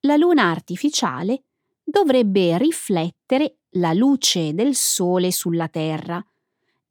La 0.00 0.16
luna 0.16 0.50
artificiale 0.50 1.44
dovrebbe 1.82 2.58
riflettere 2.58 3.58
la 3.76 3.92
luce 3.92 4.52
del 4.52 4.74
Sole 4.74 5.30
sulla 5.30 5.68
Terra, 5.68 6.22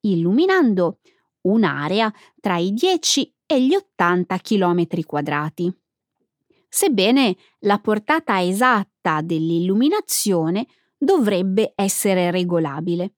illuminando 0.01 0.99
un'area 1.41 2.11
tra 2.39 2.57
i 2.57 2.71
10 2.73 3.35
e 3.45 3.61
gli 3.61 3.75
80 3.75 4.37
km 4.37 5.03
quadrati. 5.05 5.71
Sebbene 6.69 7.35
la 7.59 7.79
portata 7.79 8.41
esatta 8.41 9.21
dell'illuminazione 9.21 10.67
dovrebbe 10.97 11.73
essere 11.75 12.31
regolabile. 12.31 13.15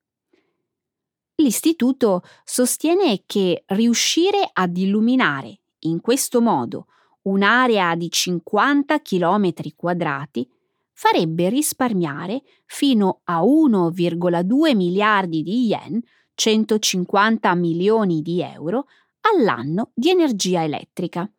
L'istituto 1.36 2.22
sostiene 2.44 3.24
che 3.26 3.64
riuscire 3.68 4.48
ad 4.52 4.78
illuminare 4.78 5.62
in 5.80 6.00
questo 6.00 6.42
modo 6.42 6.88
un'area 7.24 7.96
di 7.96 8.10
50 8.10 9.02
km 9.02 9.52
quadrati 9.76 10.48
farebbe 10.92 11.50
risparmiare 11.50 12.44
fino 12.66 13.22
a 13.26 13.42
1,2 13.42 14.76
miliardi 14.76 15.42
di 15.42 15.66
yen, 15.68 16.00
150 16.36 17.54
milioni 17.56 18.22
di 18.22 18.42
euro, 18.42 18.86
all'anno 19.22 19.92
di 19.94 20.10
energia 20.10 20.64
elettrica. 20.64 21.30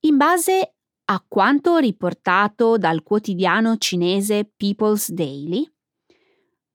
In 0.00 0.16
base 0.16 0.74
a 1.06 1.24
quanto 1.26 1.78
riportato 1.78 2.76
dal 2.76 3.02
quotidiano 3.02 3.76
cinese 3.78 4.50
People's 4.56 5.10
Daily, 5.10 5.70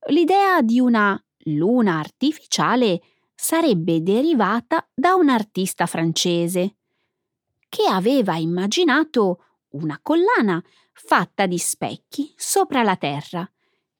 l'idea 0.07 0.61
di 0.61 0.79
una 0.79 1.21
luna 1.45 1.99
artificiale 1.99 3.01
sarebbe 3.33 4.01
derivata 4.01 4.87
da 4.93 5.15
un 5.15 5.29
artista 5.29 5.85
francese 5.85 6.75
che 7.69 7.85
aveva 7.85 8.35
immaginato 8.35 9.43
una 9.69 9.99
collana 10.01 10.61
fatta 10.91 11.45
di 11.45 11.57
specchi 11.57 12.33
sopra 12.35 12.83
la 12.83 12.97
terra 12.97 13.49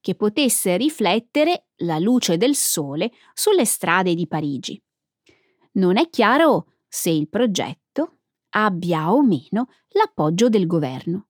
che 0.02 0.16
potesse 0.16 0.76
riflettere 0.78 1.68
la 1.78 2.00
luce 2.00 2.38
del 2.38 2.56
sole 2.56 3.12
sulle 3.34 3.66
strade 3.66 4.14
di 4.14 4.28
Parigi. 4.28 4.82
Non 5.74 5.98
è 5.98 6.10
chiaro 6.10 6.74
se 6.88 7.10
il 7.10 7.30
progetto 7.30 8.20
abbia 8.50 9.14
o 9.14 9.22
meno 9.22 9.68
l'appoggio 9.90 10.50
del 10.50 10.66
governo. 10.66 11.28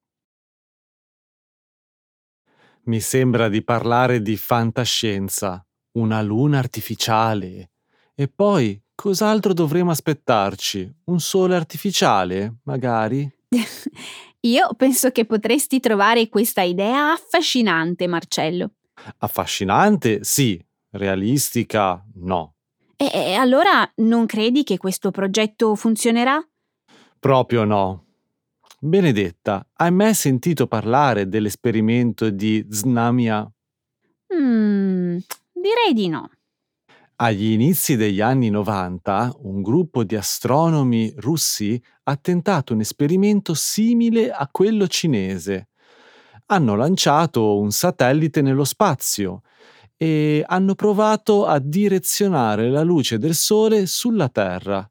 Mi 2.83 3.01
sembra 3.01 3.49
di 3.49 3.63
parlare 3.63 4.21
di 4.21 4.37
fantascienza 4.37 5.63
una 5.99 6.21
luna 6.21 6.57
artificiale. 6.57 7.71
E 8.15 8.27
poi 8.27 8.81
cos'altro 8.95 9.53
dovremo 9.53 9.91
aspettarci? 9.91 10.91
Un 11.05 11.19
sole 11.19 11.55
artificiale, 11.55 12.59
magari? 12.63 13.29
Io 14.41 14.73
penso 14.77 15.11
che 15.11 15.25
potresti 15.25 15.79
trovare 15.79 16.29
questa 16.29 16.61
idea 16.61 17.11
affascinante, 17.11 18.07
Marcello. 18.07 18.71
Affascinante, 19.17 20.23
sì. 20.23 20.61
Realistica, 20.91 22.03
no. 22.15 22.55
E, 22.95 23.09
e 23.13 23.33
allora 23.33 23.89
non 23.97 24.25
credi 24.25 24.63
che 24.63 24.77
questo 24.77 25.11
progetto 25.11 25.75
funzionerà? 25.75 26.41
Proprio 27.19 27.63
no. 27.63 28.05
Benedetta, 28.79 29.67
hai 29.73 29.91
mai 29.91 30.13
sentito 30.13 30.65
parlare 30.65 31.27
dell'esperimento 31.27 32.29
di 32.29 32.65
Znamia? 32.69 33.49
Mm, 34.33 35.17
direi 35.61 35.93
di 35.93 36.07
no. 36.07 36.29
Agli 37.21 37.51
inizi 37.51 37.97
degli 37.97 38.21
anni 38.21 38.49
90, 38.49 39.35
un 39.41 39.61
gruppo 39.61 40.03
di 40.05 40.15
astronomi 40.15 41.13
russi 41.17 41.81
ha 42.03 42.15
tentato 42.15 42.73
un 42.73 42.79
esperimento 42.79 43.53
simile 43.53 44.31
a 44.31 44.47
quello 44.49 44.87
cinese. 44.87 45.67
Hanno 46.47 46.75
lanciato 46.75 47.59
un 47.59 47.71
satellite 47.71 48.41
nello 48.41 48.63
spazio 48.63 49.41
e 49.97 50.43
hanno 50.47 50.75
provato 50.75 51.45
a 51.45 51.59
direzionare 51.59 52.69
la 52.69 52.83
luce 52.83 53.17
del 53.17 53.35
Sole 53.35 53.85
sulla 53.85 54.29
Terra, 54.29 54.89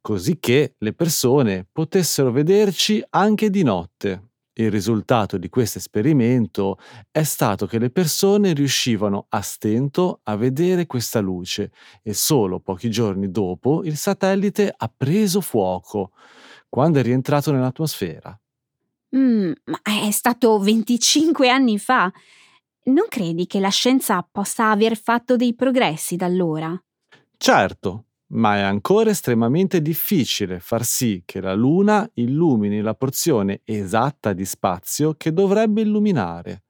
così 0.00 0.38
che 0.38 0.76
le 0.78 0.94
persone 0.94 1.66
potessero 1.70 2.32
vederci 2.32 3.04
anche 3.10 3.50
di 3.50 3.62
notte. 3.62 4.25
Il 4.58 4.70
risultato 4.70 5.36
di 5.36 5.50
questo 5.50 5.76
esperimento 5.76 6.78
è 7.10 7.24
stato 7.24 7.66
che 7.66 7.78
le 7.78 7.90
persone 7.90 8.54
riuscivano 8.54 9.26
a 9.28 9.42
stento 9.42 10.20
a 10.22 10.36
vedere 10.36 10.86
questa 10.86 11.20
luce 11.20 11.72
e 12.02 12.14
solo 12.14 12.58
pochi 12.60 12.88
giorni 12.88 13.30
dopo 13.30 13.82
il 13.84 13.98
satellite 13.98 14.72
ha 14.74 14.90
preso 14.94 15.42
fuoco 15.42 16.12
quando 16.70 16.98
è 16.98 17.02
rientrato 17.02 17.52
nell'atmosfera. 17.52 18.38
Mm, 19.14 19.52
ma 19.64 19.78
è 19.82 20.10
stato 20.10 20.58
25 20.58 21.50
anni 21.50 21.78
fa. 21.78 22.10
Non 22.84 23.08
credi 23.10 23.46
che 23.46 23.60
la 23.60 23.68
scienza 23.68 24.26
possa 24.30 24.70
aver 24.70 24.96
fatto 24.96 25.36
dei 25.36 25.54
progressi 25.54 26.16
da 26.16 26.24
allora? 26.24 26.82
Certo, 27.36 28.04
ma 28.28 28.56
è 28.56 28.60
ancora 28.60 29.10
estremamente 29.10 29.80
difficile 29.80 30.58
far 30.58 30.84
sì 30.84 31.22
che 31.24 31.40
la 31.40 31.54
Luna 31.54 32.08
illumini 32.14 32.80
la 32.80 32.94
porzione 32.94 33.60
esatta 33.64 34.32
di 34.32 34.44
spazio 34.44 35.14
che 35.16 35.32
dovrebbe 35.32 35.82
illuminare. 35.82 36.64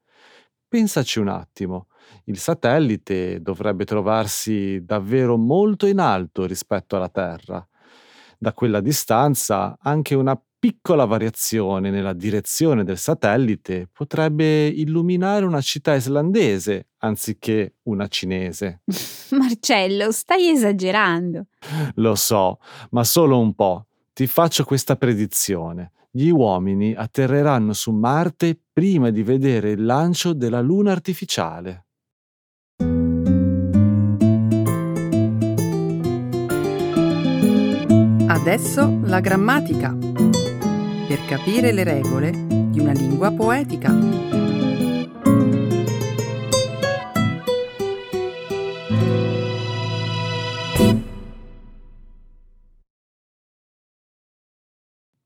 Pensaci 0.67 1.19
un 1.19 1.29
attimo, 1.29 1.87
il 2.25 2.37
satellite 2.37 3.41
dovrebbe 3.41 3.85
trovarsi 3.85 4.83
davvero 4.83 5.37
molto 5.37 5.87
in 5.87 5.99
alto 5.99 6.45
rispetto 6.45 6.95
alla 6.95 7.09
Terra. 7.09 7.65
Da 8.37 8.53
quella 8.53 8.81
distanza 8.81 9.77
anche 9.81 10.13
una 10.15 10.39
piccola 10.67 11.05
variazione 11.05 11.89
nella 11.89 12.11
direzione 12.11 12.83
del 12.83 12.97
satellite 12.97 13.87
potrebbe 13.89 14.67
illuminare 14.67 15.45
una 15.45 15.61
città 15.61 15.95
islandese 15.95 16.89
anziché 16.97 17.75
una 17.83 18.07
cinese. 18.07 18.81
Marcello, 19.31 20.11
stai 20.11 20.49
esagerando. 20.49 21.45
Lo 21.95 22.15
so, 22.15 22.59
ma 22.89 23.05
solo 23.05 23.39
un 23.39 23.53
po'. 23.53 23.85
Ti 24.11 24.27
faccio 24.27 24.65
questa 24.65 24.97
predizione. 24.97 25.93
Gli 26.11 26.27
uomini 26.27 26.93
atterreranno 26.93 27.71
su 27.71 27.91
Marte 27.91 28.59
prima 28.73 29.09
di 29.09 29.23
vedere 29.23 29.71
il 29.71 29.85
lancio 29.85 30.33
della 30.33 30.59
Luna 30.59 30.91
artificiale. 30.91 31.85
Adesso 38.27 38.99
la 39.03 39.21
grammatica. 39.21 40.36
Per 41.07 41.25
capire 41.25 41.71
le 41.71 41.85
regole 41.85 42.31
di 42.31 42.79
una 42.79 42.91
lingua 42.91 43.31
poetica. 43.31 43.89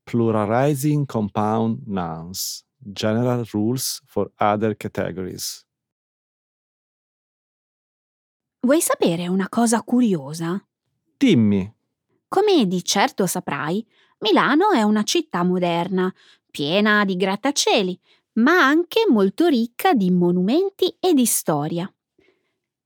Pluralizing 0.04 1.04
compound 1.04 1.82
nouns. 1.86 2.64
General 2.78 3.44
rules 3.52 4.00
for 4.06 4.30
other 4.38 4.76
categories. 4.76 5.66
Vuoi 8.64 8.80
sapere 8.80 9.26
una 9.26 9.48
cosa 9.48 9.82
curiosa? 9.82 10.64
Dimmi, 11.16 11.74
Come 12.32 12.66
di 12.66 12.82
certo 12.82 13.26
saprai, 13.26 13.86
Milano 14.22 14.70
è 14.70 14.82
una 14.82 15.02
città 15.02 15.42
moderna, 15.42 16.12
piena 16.48 17.04
di 17.04 17.16
grattacieli, 17.16 17.98
ma 18.34 18.64
anche 18.64 19.04
molto 19.08 19.48
ricca 19.48 19.94
di 19.94 20.12
monumenti 20.12 20.96
e 21.00 21.12
di 21.12 21.26
storia. 21.26 21.92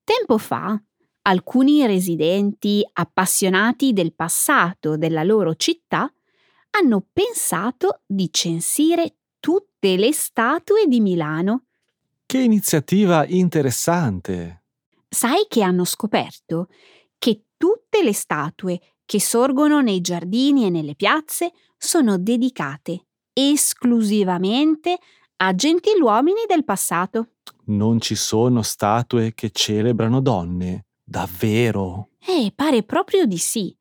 Tempo 0.03 0.38
fa, 0.38 0.81
alcuni 1.22 1.85
residenti 1.87 2.83
appassionati 2.90 3.92
del 3.92 4.14
passato 4.14 4.96
della 4.96 5.25
loro 5.25 5.55
città 5.57 6.11
hanno 6.70 7.07
pensato 7.12 8.01
di 8.07 8.31
censire 8.33 9.16
tutte 9.38 9.96
le 9.96 10.12
statue 10.12 10.87
di 10.87 11.01
Milano. 11.01 11.64
che 12.25 12.38
iniziativa 12.38 13.27
interessante. 13.27 14.64
Sai 15.07 15.44
che 15.49 15.62
hanno 15.62 15.85
scoperto 15.85 16.68
che 17.18 17.42
tutte 17.59 18.03
le 18.03 18.14
statue 18.14 18.81
che 19.07 19.21
sorgono 19.21 19.81
nei 19.81 20.03
giardini 20.03 20.66
e 20.66 20.71
nelle 20.71 20.95
piazze 20.95 21.53
sono 21.79 22.19
dedicate 22.19 23.07
esclusivamente 23.33 24.99
a 25.37 25.55
gentiluomini 25.55 26.40
del 26.47 26.64
passato. 26.64 27.31
Non 27.66 28.01
ci 28.01 28.14
sono 28.14 28.62
statue 28.62 29.33
che 29.35 29.51
celebrano 29.51 30.21
donne. 30.21 30.87
Davvero? 31.03 32.11
Eh, 32.19 32.53
pare 32.55 32.83
proprio 32.83 33.27
di 33.27 33.38
sì. 33.38 33.75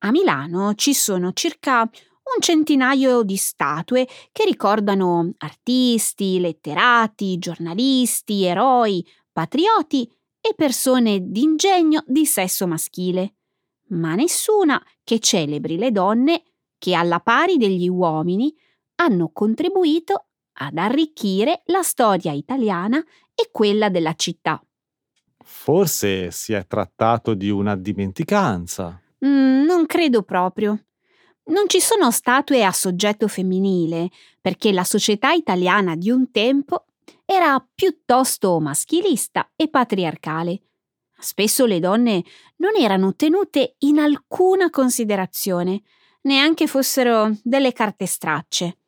A 0.00 0.10
Milano 0.10 0.74
ci 0.74 0.92
sono 0.92 1.32
circa 1.32 1.80
un 1.80 2.40
centinaio 2.40 3.22
di 3.22 3.36
statue 3.36 4.06
che 4.32 4.44
ricordano 4.44 5.32
artisti, 5.38 6.38
letterati, 6.38 7.38
giornalisti, 7.38 8.44
eroi, 8.44 9.04
patrioti 9.32 10.10
e 10.40 10.52
persone 10.54 11.20
d'ingegno 11.30 12.02
di 12.06 12.26
sesso 12.26 12.66
maschile, 12.66 13.36
ma 13.90 14.14
nessuna 14.14 14.82
che 15.04 15.18
celebri 15.18 15.76
le 15.76 15.90
donne 15.90 16.42
che 16.78 16.94
alla 16.94 17.20
pari 17.20 17.56
degli 17.56 17.88
uomini 17.88 18.54
hanno 18.96 19.30
contribuito 19.32 20.26
ad 20.60 20.76
arricchire 20.76 21.62
la 21.66 21.82
storia 21.82 22.32
italiana 22.32 22.98
e 23.34 23.48
quella 23.52 23.88
della 23.88 24.14
città. 24.14 24.62
Forse 25.38 26.30
si 26.30 26.52
è 26.52 26.66
trattato 26.66 27.34
di 27.34 27.48
una 27.48 27.76
dimenticanza. 27.76 29.00
Mm, 29.24 29.64
non 29.64 29.86
credo 29.86 30.22
proprio. 30.22 30.84
Non 31.44 31.68
ci 31.68 31.80
sono 31.80 32.10
statue 32.10 32.62
a 32.64 32.72
soggetto 32.72 33.26
femminile, 33.26 34.10
perché 34.40 34.72
la 34.72 34.84
società 34.84 35.32
italiana 35.32 35.96
di 35.96 36.10
un 36.10 36.30
tempo 36.30 36.84
era 37.24 37.66
piuttosto 37.74 38.60
maschilista 38.60 39.50
e 39.56 39.68
patriarcale. 39.68 40.60
Spesso 41.20 41.66
le 41.66 41.80
donne 41.80 42.22
non 42.56 42.76
erano 42.76 43.14
tenute 43.16 43.74
in 43.78 43.98
alcuna 43.98 44.70
considerazione, 44.70 45.82
neanche 46.22 46.66
fossero 46.66 47.30
delle 47.42 47.72
carte 47.72 48.06
stracce. 48.06 48.78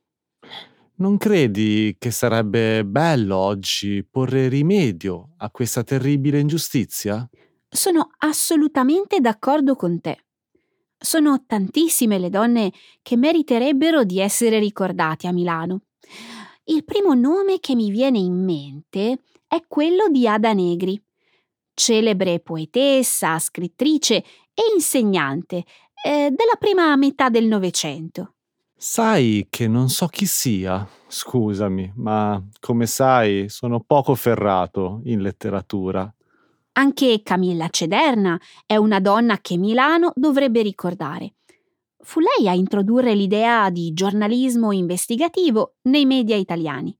Non 0.97 1.17
credi 1.17 1.97
che 1.99 2.11
sarebbe 2.11 2.85
bello 2.85 3.37
oggi 3.37 4.07
porre 4.09 4.49
rimedio 4.49 5.31
a 5.39 5.51
questa 5.51 5.83
terribile 5.83 6.39
ingiustizia? 6.39 7.29
Sono 7.69 8.11
assolutamente 8.19 9.19
d'accordo 9.21 9.75
con 9.75 10.01
te. 10.01 10.27
Sono 10.99 11.45
tantissime 11.47 12.19
le 12.19 12.29
donne 12.29 12.73
che 13.01 13.17
meriterebbero 13.17 14.05
di 14.05 14.21
essere 14.21 14.59
ricordate 14.59 15.27
a 15.27 15.33
Milano. 15.33 15.85
Il 16.65 16.85
primo 16.85 17.15
nome 17.15 17.59
che 17.59 17.75
mi 17.75 17.91
viene 17.91 18.19
in 18.19 18.45
mente 18.45 19.23
è 19.49 19.65
quello 19.67 20.09
di 20.09 20.29
Ada 20.29 20.53
Negri, 20.53 21.03
celebre 21.81 22.41
poetessa, 22.41 23.39
scrittrice 23.39 24.17
e 24.17 24.63
insegnante 24.75 25.65
eh, 26.05 26.29
della 26.31 26.57
prima 26.59 26.95
metà 26.97 27.31
del 27.31 27.47
Novecento. 27.47 28.35
Sai 28.77 29.47
che 29.49 29.67
non 29.67 29.89
so 29.89 30.07
chi 30.07 30.27
sia, 30.27 30.87
scusami, 31.09 31.93
ma 31.97 32.43
come 32.61 32.85
sai 32.85 33.49
sono 33.49 33.81
poco 33.81 34.15
ferrato 34.15 35.01
in 35.05 35.23
letteratura. 35.23 36.13
Anche 36.73 37.23
Camilla 37.23 37.69
Cederna 37.71 38.39
è 38.67 38.77
una 38.77 39.01
donna 39.01 39.39
che 39.39 39.57
Milano 39.57 40.13
dovrebbe 40.15 40.61
ricordare. 40.61 41.35
Fu 42.03 42.21
lei 42.21 42.47
a 42.47 42.53
introdurre 42.53 43.15
l'idea 43.15 43.71
di 43.71 43.95
giornalismo 43.95 44.73
investigativo 44.73 45.77
nei 45.83 46.05
media 46.05 46.37
italiani. 46.37 46.95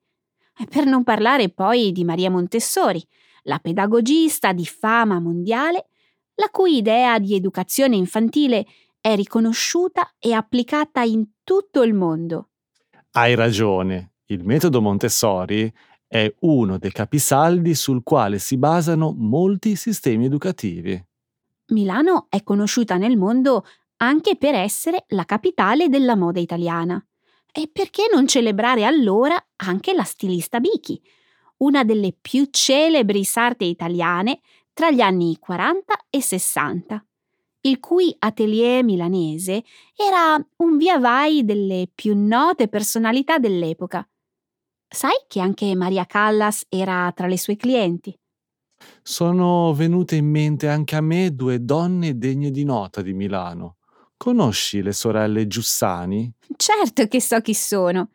Per 0.71 0.85
non 0.87 1.05
parlare 1.05 1.51
poi 1.51 1.93
di 1.93 2.05
Maria 2.05 2.31
Montessori, 2.31 3.03
la 3.43 3.59
pedagogista 3.59 4.53
di 4.53 4.67
fama 4.67 5.21
mondiale, 5.21 5.87
la 6.35 6.49
cui 6.51 6.77
idea 6.77 7.19
di 7.19 7.35
educazione 7.35 7.97
infantile 7.97 8.67
è 9.01 9.15
riconosciuta 9.15 10.15
e 10.19 10.33
applicata 10.33 11.03
in 11.03 11.27
tutto 11.43 11.83
il 11.83 11.95
mondo. 11.95 12.49
Hai 13.13 13.35
ragione, 13.35 14.13
il 14.27 14.45
metodo 14.45 14.81
Montessori 14.81 15.73
è 16.07 16.33
uno 16.41 16.79
dei 16.79 16.93
capisaldi 16.93 17.75
sul 17.75 18.03
quale 18.03 18.39
si 18.39 18.57
basano 18.57 19.15
molti 19.17 19.77
sistemi 19.77 20.27
educativi. 20.27 21.03
Milano 21.69 22.27
è 22.29 22.43
conosciuta 22.43 22.97
nel 22.97 23.17
mondo 23.17 23.65
anche 23.99 24.37
per 24.37 24.55
essere 24.55 25.05
la 25.09 25.25
capitale 25.25 25.89
della 25.89 26.17
moda 26.17 26.41
italiana. 26.41 27.05
E 27.53 27.69
perché 27.73 28.05
non 28.13 28.27
celebrare 28.27 28.85
allora 28.85 29.37
anche 29.57 29.93
la 29.93 30.05
stilista 30.05 30.61
Bichi, 30.61 31.01
una 31.61 31.85
delle 31.85 32.15
più 32.19 32.47
celebri 32.51 33.25
sarte 33.25 33.65
italiane 33.65 34.41
tra 34.73 34.91
gli 34.91 35.01
anni 35.01 35.37
40 35.39 36.07
e 36.09 36.23
60, 36.23 37.05
il 37.63 37.81
cui 37.81 38.15
atelier 38.19 38.83
milanese 38.83 39.63
era 39.95 40.43
un 40.57 40.77
via 40.77 40.99
vai 40.99 41.45
delle 41.45 41.91
più 41.95 42.15
note 42.17 42.69
personalità 42.69 43.39
dell'epoca. 43.39 44.07
Sai 44.89 45.25
che 45.29 45.41
anche 45.41 45.75
Maria 45.75 46.07
Callas 46.07 46.65
era 46.69 47.13
tra 47.15 47.27
le 47.27 47.39
sue 47.39 47.57
clienti? 47.57 48.17
Sono 49.03 49.73
venute 49.75 50.17
in 50.17 50.27
mente 50.27 50.69
anche 50.69 50.97
a 50.97 51.01
me 51.01 51.35
due 51.35 51.63
donne 51.63 52.17
degne 52.17 52.51
di 52.51 52.65
nota 52.65 53.03
di 53.03 53.13
Milano. 53.13 53.77
Conosci 54.17 54.83
le 54.83 54.93
sorelle 54.93 55.47
Giussani? 55.47 56.33
Certo 56.57 57.07
che 57.07 57.21
so 57.21 57.41
chi 57.41 57.55
sono. 57.55 58.11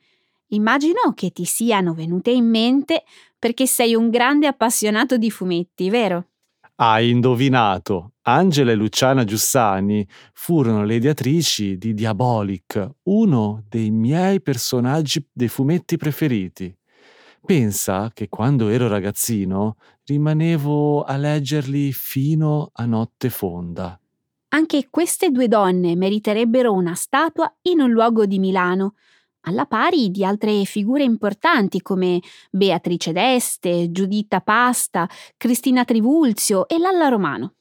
Immagino 0.49 1.13
che 1.15 1.31
ti 1.31 1.45
siano 1.45 1.93
venute 1.93 2.31
in 2.31 2.47
mente 2.47 3.03
perché 3.45 3.67
sei 3.67 3.93
un 3.93 4.09
grande 4.09 4.47
appassionato 4.47 5.17
di 5.17 5.29
fumetti, 5.29 5.91
vero? 5.91 6.29
Hai 6.77 7.11
indovinato. 7.11 8.13
Angela 8.23 8.71
e 8.71 8.73
Luciana 8.73 9.23
Giussani 9.23 10.03
furono 10.33 10.83
le 10.83 10.95
ideatrici 10.95 11.77
di 11.77 11.93
Diabolic, 11.93 12.89
uno 13.03 13.63
dei 13.69 13.91
miei 13.91 14.41
personaggi 14.41 15.23
dei 15.31 15.47
fumetti 15.47 15.95
preferiti. 15.95 16.75
Pensa 17.45 18.09
che 18.15 18.29
quando 18.29 18.69
ero 18.69 18.87
ragazzino 18.87 19.75
rimanevo 20.05 21.03
a 21.03 21.15
leggerli 21.15 21.91
fino 21.91 22.71
a 22.73 22.85
notte 22.85 23.29
fonda. 23.29 23.99
Anche 24.55 24.87
queste 24.89 25.29
due 25.29 25.47
donne 25.47 25.95
meriterebbero 25.95 26.73
una 26.73 26.95
statua 26.95 27.57
in 27.61 27.79
un 27.79 27.91
luogo 27.91 28.25
di 28.25 28.39
Milano, 28.39 28.95
alla 29.45 29.65
pari 29.65 30.11
di 30.11 30.23
altre 30.23 30.65
figure 30.65 31.03
importanti 31.03 31.81
come 31.81 32.19
Beatrice 32.51 33.11
d'Este, 33.11 33.91
Giuditta 33.91 34.41
Pasta, 34.41 35.09
Cristina 35.37 35.85
Trivulzio 35.85 36.67
e 36.67 36.77
Lalla 36.77 37.07
Romano. 37.07 37.53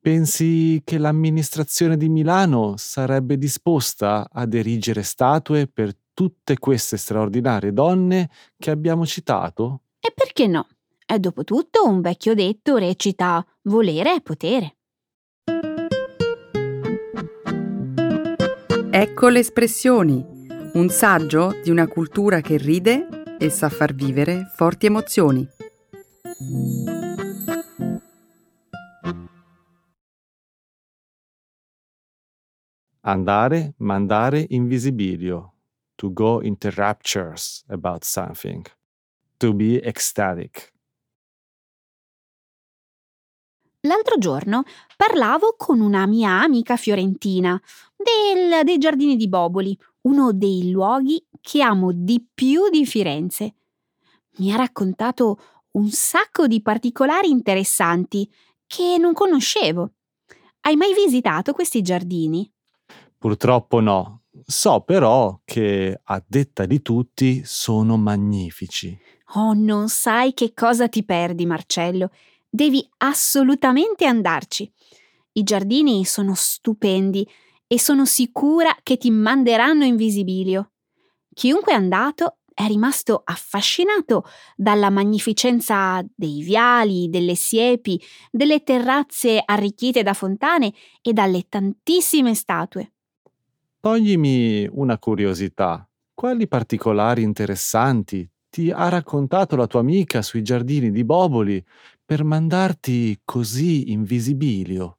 Pensi 0.00 0.82
che 0.84 0.98
l'amministrazione 0.98 1.96
di 1.96 2.08
Milano 2.08 2.74
sarebbe 2.76 3.38
disposta 3.38 4.28
ad 4.30 4.52
erigere 4.52 5.04
statue 5.04 5.68
per 5.68 5.96
tutte 6.12 6.58
queste 6.58 6.96
straordinarie 6.96 7.72
donne 7.72 8.28
che 8.58 8.70
abbiamo 8.70 9.06
citato? 9.06 9.82
E 10.00 10.12
perché 10.12 10.48
no? 10.48 10.66
E 11.06 11.18
dopo 11.18 11.44
tutto 11.44 11.86
un 11.86 12.00
vecchio 12.00 12.34
detto 12.34 12.76
recita 12.78 13.46
volere 13.62 14.14
è 14.14 14.20
potere. 14.22 14.76
Ecco 18.90 19.28
le 19.28 19.38
espressioni, 19.38 20.41
un 20.74 20.88
saggio 20.88 21.60
di 21.62 21.68
una 21.68 21.86
cultura 21.86 22.40
che 22.40 22.56
ride 22.56 23.36
e 23.38 23.50
sa 23.50 23.68
far 23.68 23.92
vivere 23.92 24.50
forti 24.54 24.86
emozioni. 24.86 25.46
Andare, 33.00 33.74
mandare 33.78 34.46
in 34.48 34.66
visibilio. 34.66 35.48
To 35.96 36.12
go 36.12 36.40
into 36.40 36.70
raptures 36.74 37.64
about 37.68 38.04
something. 38.04 38.64
To 39.36 39.52
be 39.52 39.80
ecstatic. 39.82 40.72
L'altro 43.84 44.16
giorno 44.16 44.62
parlavo 44.96 45.54
con 45.56 45.80
una 45.80 46.06
mia 46.06 46.40
amica 46.40 46.76
fiorentina 46.76 47.60
del, 47.96 48.64
dei 48.64 48.78
giardini 48.78 49.16
di 49.16 49.28
Boboli, 49.28 49.76
uno 50.02 50.32
dei 50.32 50.70
luoghi 50.70 51.24
che 51.40 51.62
amo 51.62 51.92
di 51.92 52.26
più 52.32 52.68
di 52.70 52.86
Firenze. 52.86 53.54
Mi 54.36 54.52
ha 54.52 54.56
raccontato 54.56 55.38
un 55.72 55.90
sacco 55.90 56.46
di 56.46 56.62
particolari 56.62 57.28
interessanti 57.28 58.30
che 58.66 58.96
non 58.98 59.12
conoscevo. 59.12 59.92
Hai 60.60 60.76
mai 60.76 60.94
visitato 60.94 61.52
questi 61.52 61.82
giardini? 61.82 62.50
Purtroppo 63.18 63.80
no. 63.80 64.22
So 64.46 64.80
però 64.80 65.40
che, 65.44 66.00
a 66.02 66.22
detta 66.26 66.66
di 66.66 66.80
tutti, 66.82 67.42
sono 67.44 67.96
magnifici. 67.96 68.98
Oh, 69.34 69.52
non 69.52 69.88
sai 69.88 70.34
che 70.34 70.52
cosa 70.54 70.88
ti 70.88 71.04
perdi, 71.04 71.46
Marcello. 71.46 72.10
Devi 72.48 72.86
assolutamente 72.98 74.06
andarci. 74.06 74.70
I 75.32 75.42
giardini 75.42 76.04
sono 76.04 76.34
stupendi 76.34 77.26
e 77.72 77.78
sono 77.78 78.04
sicura 78.04 78.76
che 78.82 78.98
ti 78.98 79.10
manderanno 79.10 79.84
in 79.84 79.96
visibilio. 79.96 80.72
Chiunque 81.32 81.72
è 81.72 81.74
andato 81.74 82.40
è 82.52 82.66
rimasto 82.66 83.22
affascinato 83.24 84.26
dalla 84.54 84.90
magnificenza 84.90 86.04
dei 86.14 86.42
viali, 86.42 87.08
delle 87.08 87.34
siepi, 87.34 87.98
delle 88.30 88.62
terrazze 88.62 89.40
arricchite 89.42 90.02
da 90.02 90.12
fontane 90.12 90.74
e 91.00 91.14
dalle 91.14 91.46
tantissime 91.48 92.34
statue. 92.34 92.92
Toglimi 93.80 94.68
una 94.70 94.98
curiosità. 94.98 95.88
Quali 96.12 96.46
particolari 96.46 97.22
interessanti 97.22 98.30
ti 98.50 98.70
ha 98.70 98.90
raccontato 98.90 99.56
la 99.56 99.66
tua 99.66 99.80
amica 99.80 100.20
sui 100.20 100.42
giardini 100.42 100.90
di 100.90 101.04
Boboli 101.04 101.64
per 102.04 102.22
mandarti 102.22 103.18
così 103.24 103.92
in 103.92 104.02
visibilio? 104.02 104.98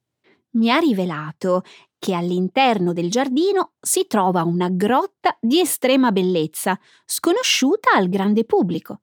Mi 0.54 0.70
ha 0.70 0.78
rivelato 0.78 1.62
che 1.98 2.14
all'interno 2.14 2.92
del 2.92 3.10
giardino 3.10 3.72
si 3.80 4.06
trova 4.06 4.42
una 4.42 4.68
grotta 4.68 5.36
di 5.40 5.58
estrema 5.58 6.12
bellezza, 6.12 6.78
sconosciuta 7.04 7.90
al 7.94 8.08
grande 8.08 8.44
pubblico. 8.44 9.00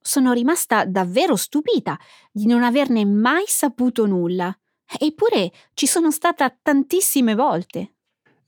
Sono 0.00 0.32
rimasta 0.32 0.84
davvero 0.84 1.36
stupita 1.36 1.98
di 2.30 2.46
non 2.46 2.62
averne 2.62 3.04
mai 3.04 3.44
saputo 3.46 4.06
nulla. 4.06 4.56
Eppure 4.98 5.50
ci 5.74 5.86
sono 5.86 6.10
stata 6.10 6.56
tantissime 6.62 7.34
volte. 7.34 7.94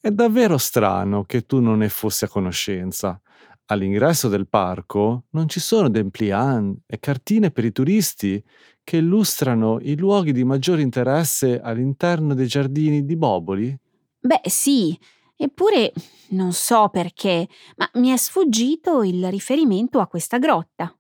È 0.00 0.10
davvero 0.10 0.56
strano 0.56 1.24
che 1.24 1.44
tu 1.46 1.60
non 1.60 1.78
ne 1.78 1.88
fossi 1.88 2.24
a 2.24 2.28
conoscenza. 2.28 3.20
All'ingresso 3.66 4.28
del 4.28 4.48
parco 4.48 5.26
non 5.30 5.48
ci 5.48 5.60
sono 5.60 5.88
dépliant 5.88 6.78
e 6.86 6.98
cartine 6.98 7.50
per 7.52 7.64
i 7.64 7.70
turisti 7.72 8.42
che 8.82 8.96
illustrano 8.96 9.78
i 9.80 9.96
luoghi 9.96 10.32
di 10.32 10.44
maggiore 10.44 10.82
interesse 10.82 11.60
all'interno 11.60 12.34
dei 12.34 12.46
giardini 12.48 13.04
di 13.04 13.16
Boboli? 13.16 13.76
Beh, 14.20 14.40
sì, 14.44 14.98
eppure 15.36 15.92
non 16.30 16.52
so 16.52 16.88
perché, 16.88 17.48
ma 17.76 17.88
mi 17.94 18.08
è 18.10 18.16
sfuggito 18.16 19.02
il 19.02 19.28
riferimento 19.30 20.00
a 20.00 20.06
questa 20.08 20.38
grotta. 20.38 20.94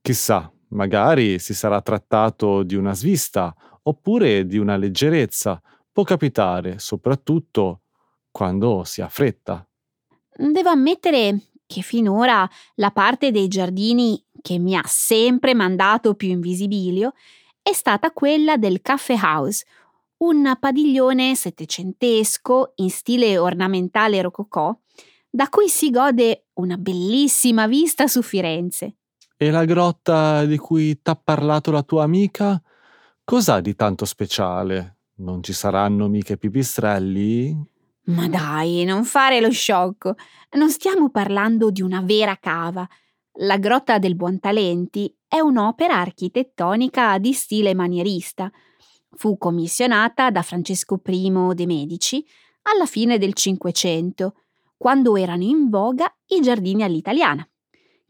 Chissà, 0.00 0.52
magari 0.68 1.38
si 1.38 1.54
sarà 1.54 1.80
trattato 1.80 2.62
di 2.62 2.74
una 2.74 2.94
svista 2.94 3.54
oppure 3.82 4.46
di 4.46 4.58
una 4.58 4.76
leggerezza. 4.76 5.60
Può 5.90 6.02
capitare, 6.04 6.78
soprattutto 6.78 7.82
quando 8.30 8.84
si 8.84 9.00
ha 9.02 9.08
fretta. 9.08 9.66
Devo 10.36 10.68
ammettere 10.70 11.51
che 11.72 11.80
finora 11.80 12.46
la 12.74 12.90
parte 12.90 13.30
dei 13.30 13.48
giardini 13.48 14.22
che 14.42 14.58
mi 14.58 14.76
ha 14.76 14.82
sempre 14.84 15.54
mandato 15.54 16.14
più 16.14 16.28
in 16.28 16.40
visibilio 16.40 17.14
è 17.62 17.72
stata 17.72 18.10
quella 18.10 18.58
del 18.58 18.82
Caffè 18.82 19.16
House, 19.22 19.64
un 20.18 20.54
padiglione 20.60 21.34
settecentesco 21.34 22.72
in 22.76 22.90
stile 22.90 23.38
ornamentale 23.38 24.20
rococò, 24.20 24.76
da 25.30 25.48
cui 25.48 25.68
si 25.68 25.88
gode 25.88 26.48
una 26.54 26.76
bellissima 26.76 27.66
vista 27.66 28.06
su 28.06 28.20
Firenze. 28.20 28.96
E 29.34 29.50
la 29.50 29.64
grotta 29.64 30.44
di 30.44 30.58
cui 30.58 31.00
t'ha 31.00 31.16
parlato 31.16 31.70
la 31.70 31.82
tua 31.82 32.02
amica? 32.02 32.60
Cos'ha 33.24 33.60
di 33.60 33.74
tanto 33.74 34.04
speciale? 34.04 34.98
Non 35.16 35.42
ci 35.42 35.54
saranno 35.54 36.06
mica 36.08 36.36
pipistrelli? 36.36 37.71
Ma 38.04 38.28
dai, 38.28 38.84
non 38.84 39.04
fare 39.04 39.40
lo 39.40 39.50
sciocco. 39.50 40.16
Non 40.56 40.70
stiamo 40.70 41.10
parlando 41.10 41.70
di 41.70 41.82
una 41.82 42.00
vera 42.00 42.36
cava. 42.36 42.86
La 43.36 43.58
Grotta 43.58 43.98
del 43.98 44.16
Buontalenti 44.16 45.14
è 45.28 45.38
un'opera 45.38 45.98
architettonica 45.98 47.18
di 47.18 47.32
stile 47.32 47.74
manierista. 47.74 48.50
Fu 49.14 49.38
commissionata 49.38 50.30
da 50.30 50.42
Francesco 50.42 51.00
I 51.06 51.30
de' 51.54 51.66
Medici 51.66 52.26
alla 52.62 52.86
fine 52.86 53.18
del 53.18 53.34
Cinquecento, 53.34 54.34
quando 54.76 55.16
erano 55.16 55.44
in 55.44 55.68
voga 55.68 56.12
i 56.26 56.40
giardini 56.40 56.82
all'italiana, 56.82 57.48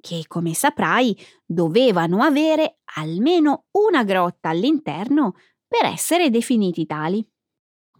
che, 0.00 0.24
come 0.26 0.54
saprai, 0.54 1.14
dovevano 1.44 2.22
avere 2.22 2.78
almeno 2.96 3.66
una 3.72 4.04
grotta 4.04 4.48
all'interno 4.48 5.34
per 5.68 5.84
essere 5.84 6.30
definiti 6.30 6.86
tali. 6.86 7.26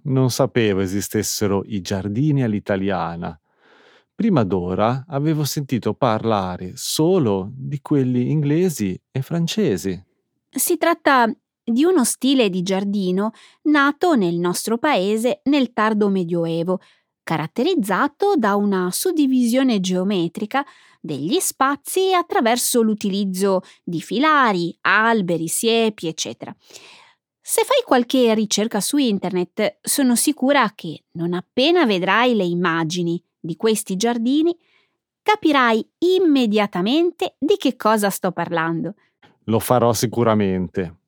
Non 0.04 0.30
sapevo 0.30 0.80
esistessero 0.80 1.62
i 1.66 1.80
giardini 1.80 2.42
all'italiana. 2.42 3.38
Prima 4.14 4.44
d'ora 4.44 5.04
avevo 5.08 5.44
sentito 5.44 5.94
parlare 5.94 6.72
solo 6.74 7.50
di 7.54 7.80
quelli 7.80 8.30
inglesi 8.30 9.00
e 9.10 9.22
francesi. 9.22 10.04
Si 10.50 10.76
tratta 10.76 11.32
di 11.64 11.84
uno 11.84 12.04
stile 12.04 12.50
di 12.50 12.62
giardino 12.62 13.30
nato 13.62 14.14
nel 14.14 14.36
nostro 14.36 14.76
paese 14.78 15.40
nel 15.44 15.72
tardo 15.72 16.08
Medioevo, 16.08 16.80
caratterizzato 17.22 18.34
da 18.36 18.56
una 18.56 18.90
suddivisione 18.90 19.80
geometrica 19.80 20.64
degli 21.00 21.38
spazi 21.38 22.12
attraverso 22.12 22.82
l'utilizzo 22.82 23.60
di 23.82 24.00
filari, 24.00 24.76
alberi, 24.82 25.48
siepi, 25.48 26.08
eccetera. 26.08 26.54
Se 27.44 27.64
fai 27.64 27.82
qualche 27.84 28.32
ricerca 28.34 28.80
su 28.80 28.98
internet, 28.98 29.78
sono 29.82 30.14
sicura 30.14 30.70
che 30.76 31.06
non 31.12 31.34
appena 31.34 31.84
vedrai 31.84 32.36
le 32.36 32.44
immagini 32.44 33.20
di 33.40 33.56
questi 33.56 33.96
giardini, 33.96 34.56
capirai 35.20 35.84
immediatamente 35.98 37.34
di 37.40 37.56
che 37.56 37.74
cosa 37.74 38.10
sto 38.10 38.30
parlando. 38.30 38.94
Lo 39.46 39.58
farò 39.58 39.92
sicuramente. 39.92 40.98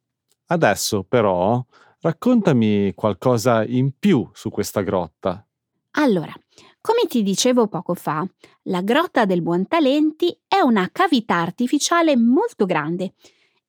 Adesso 0.47 1.05
però 1.05 1.65
raccontami 2.01 2.95
qualcosa 2.95 3.65
in 3.65 3.93
più 3.97 4.29
su 4.33 4.51
questa 4.51 4.81
grotta. 4.81 5.47
Allora, 5.93 6.33
come 6.81 7.03
ti 7.07 7.23
dicevo 7.23 7.69
poco 7.69 7.95
fa, 7.95 8.27
la 8.63 8.83
grotta 8.83 9.25
del 9.25 9.41
Buontalenti 9.41 10.37
è 10.49 10.59
una 10.59 10.89
cavità 10.91 11.37
artificiale 11.37 12.17
molto 12.17 12.67
grande, 12.67 13.15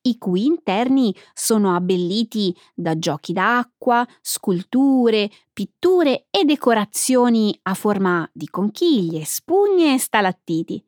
i 0.08 0.18
cui 0.18 0.46
interni 0.46 1.16
sono 1.34 1.76
abbelliti 1.76 2.56
da 2.74 2.98
giochi 2.98 3.34
d'acqua, 3.34 4.06
sculture, 4.22 5.30
pitture 5.54 6.28
e 6.30 6.44
decorazioni 6.44 7.58
a 7.64 7.74
forma 7.74 8.28
di 8.34 8.48
conchiglie, 8.48 9.24
spugne 9.26 9.94
e 9.96 9.98
stalattiti. 9.98 10.84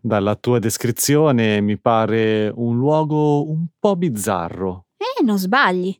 Dalla 0.00 0.34
tua 0.36 0.58
descrizione 0.58 1.60
mi 1.60 1.78
pare 1.78 2.52
un 2.54 2.76
luogo 2.76 3.48
un 3.48 3.66
po' 3.78 3.96
bizzarro. 3.96 4.86
Eh, 4.96 5.22
non 5.24 5.38
sbagli. 5.38 5.96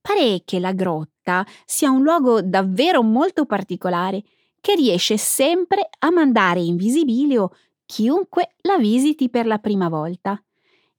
Pare 0.00 0.42
che 0.44 0.58
la 0.58 0.72
grotta 0.72 1.44
sia 1.64 1.90
un 1.90 2.02
luogo 2.02 2.42
davvero 2.42 3.02
molto 3.02 3.44
particolare 3.44 4.22
che 4.60 4.74
riesce 4.74 5.16
sempre 5.16 5.88
a 5.98 6.10
mandare 6.10 6.60
in 6.60 6.76
visibilio 6.76 7.52
chiunque 7.86 8.54
la 8.62 8.78
visiti 8.78 9.30
per 9.30 9.46
la 9.46 9.58
prima 9.58 9.88
volta. 9.88 10.42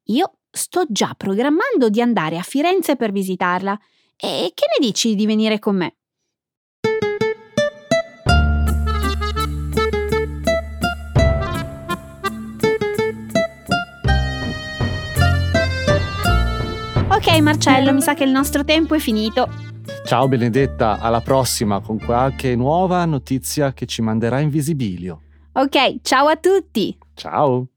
Io 0.06 0.40
sto 0.52 0.86
già 0.90 1.14
programmando 1.16 1.90
di 1.90 2.02
andare 2.02 2.38
a 2.38 2.44
Firenze 2.44 2.96
per 2.96 3.12
visitarla. 3.12 3.80
E 4.18 4.52
che 4.54 4.66
ne 4.78 4.86
dici 4.86 5.16
di 5.16 5.26
venire 5.26 5.58
con 5.58 5.78
me? 5.78 5.96
Ok 17.10 17.40
Marcello, 17.40 17.94
mi 17.94 18.02
sa 18.02 18.14
che 18.14 18.24
il 18.24 18.32
nostro 18.32 18.64
tempo 18.64 18.96
è 18.96 19.00
finito. 19.00 19.48
Ciao 20.06 20.28
Benedetta, 20.28 21.00
alla 21.00 21.22
prossima 21.22 21.80
con 21.80 21.98
qualche 21.98 22.56
nuova 22.56 23.06
notizia 23.06 23.74
che 23.74 23.86
ci 23.86 24.02
manderà 24.02 24.40
in 24.40 24.50
visibilio. 24.50 25.22
Ok, 25.54 26.02
ciao 26.02 26.28
a 26.28 26.38
tutti. 26.38 26.98
Ciao. 27.14 27.71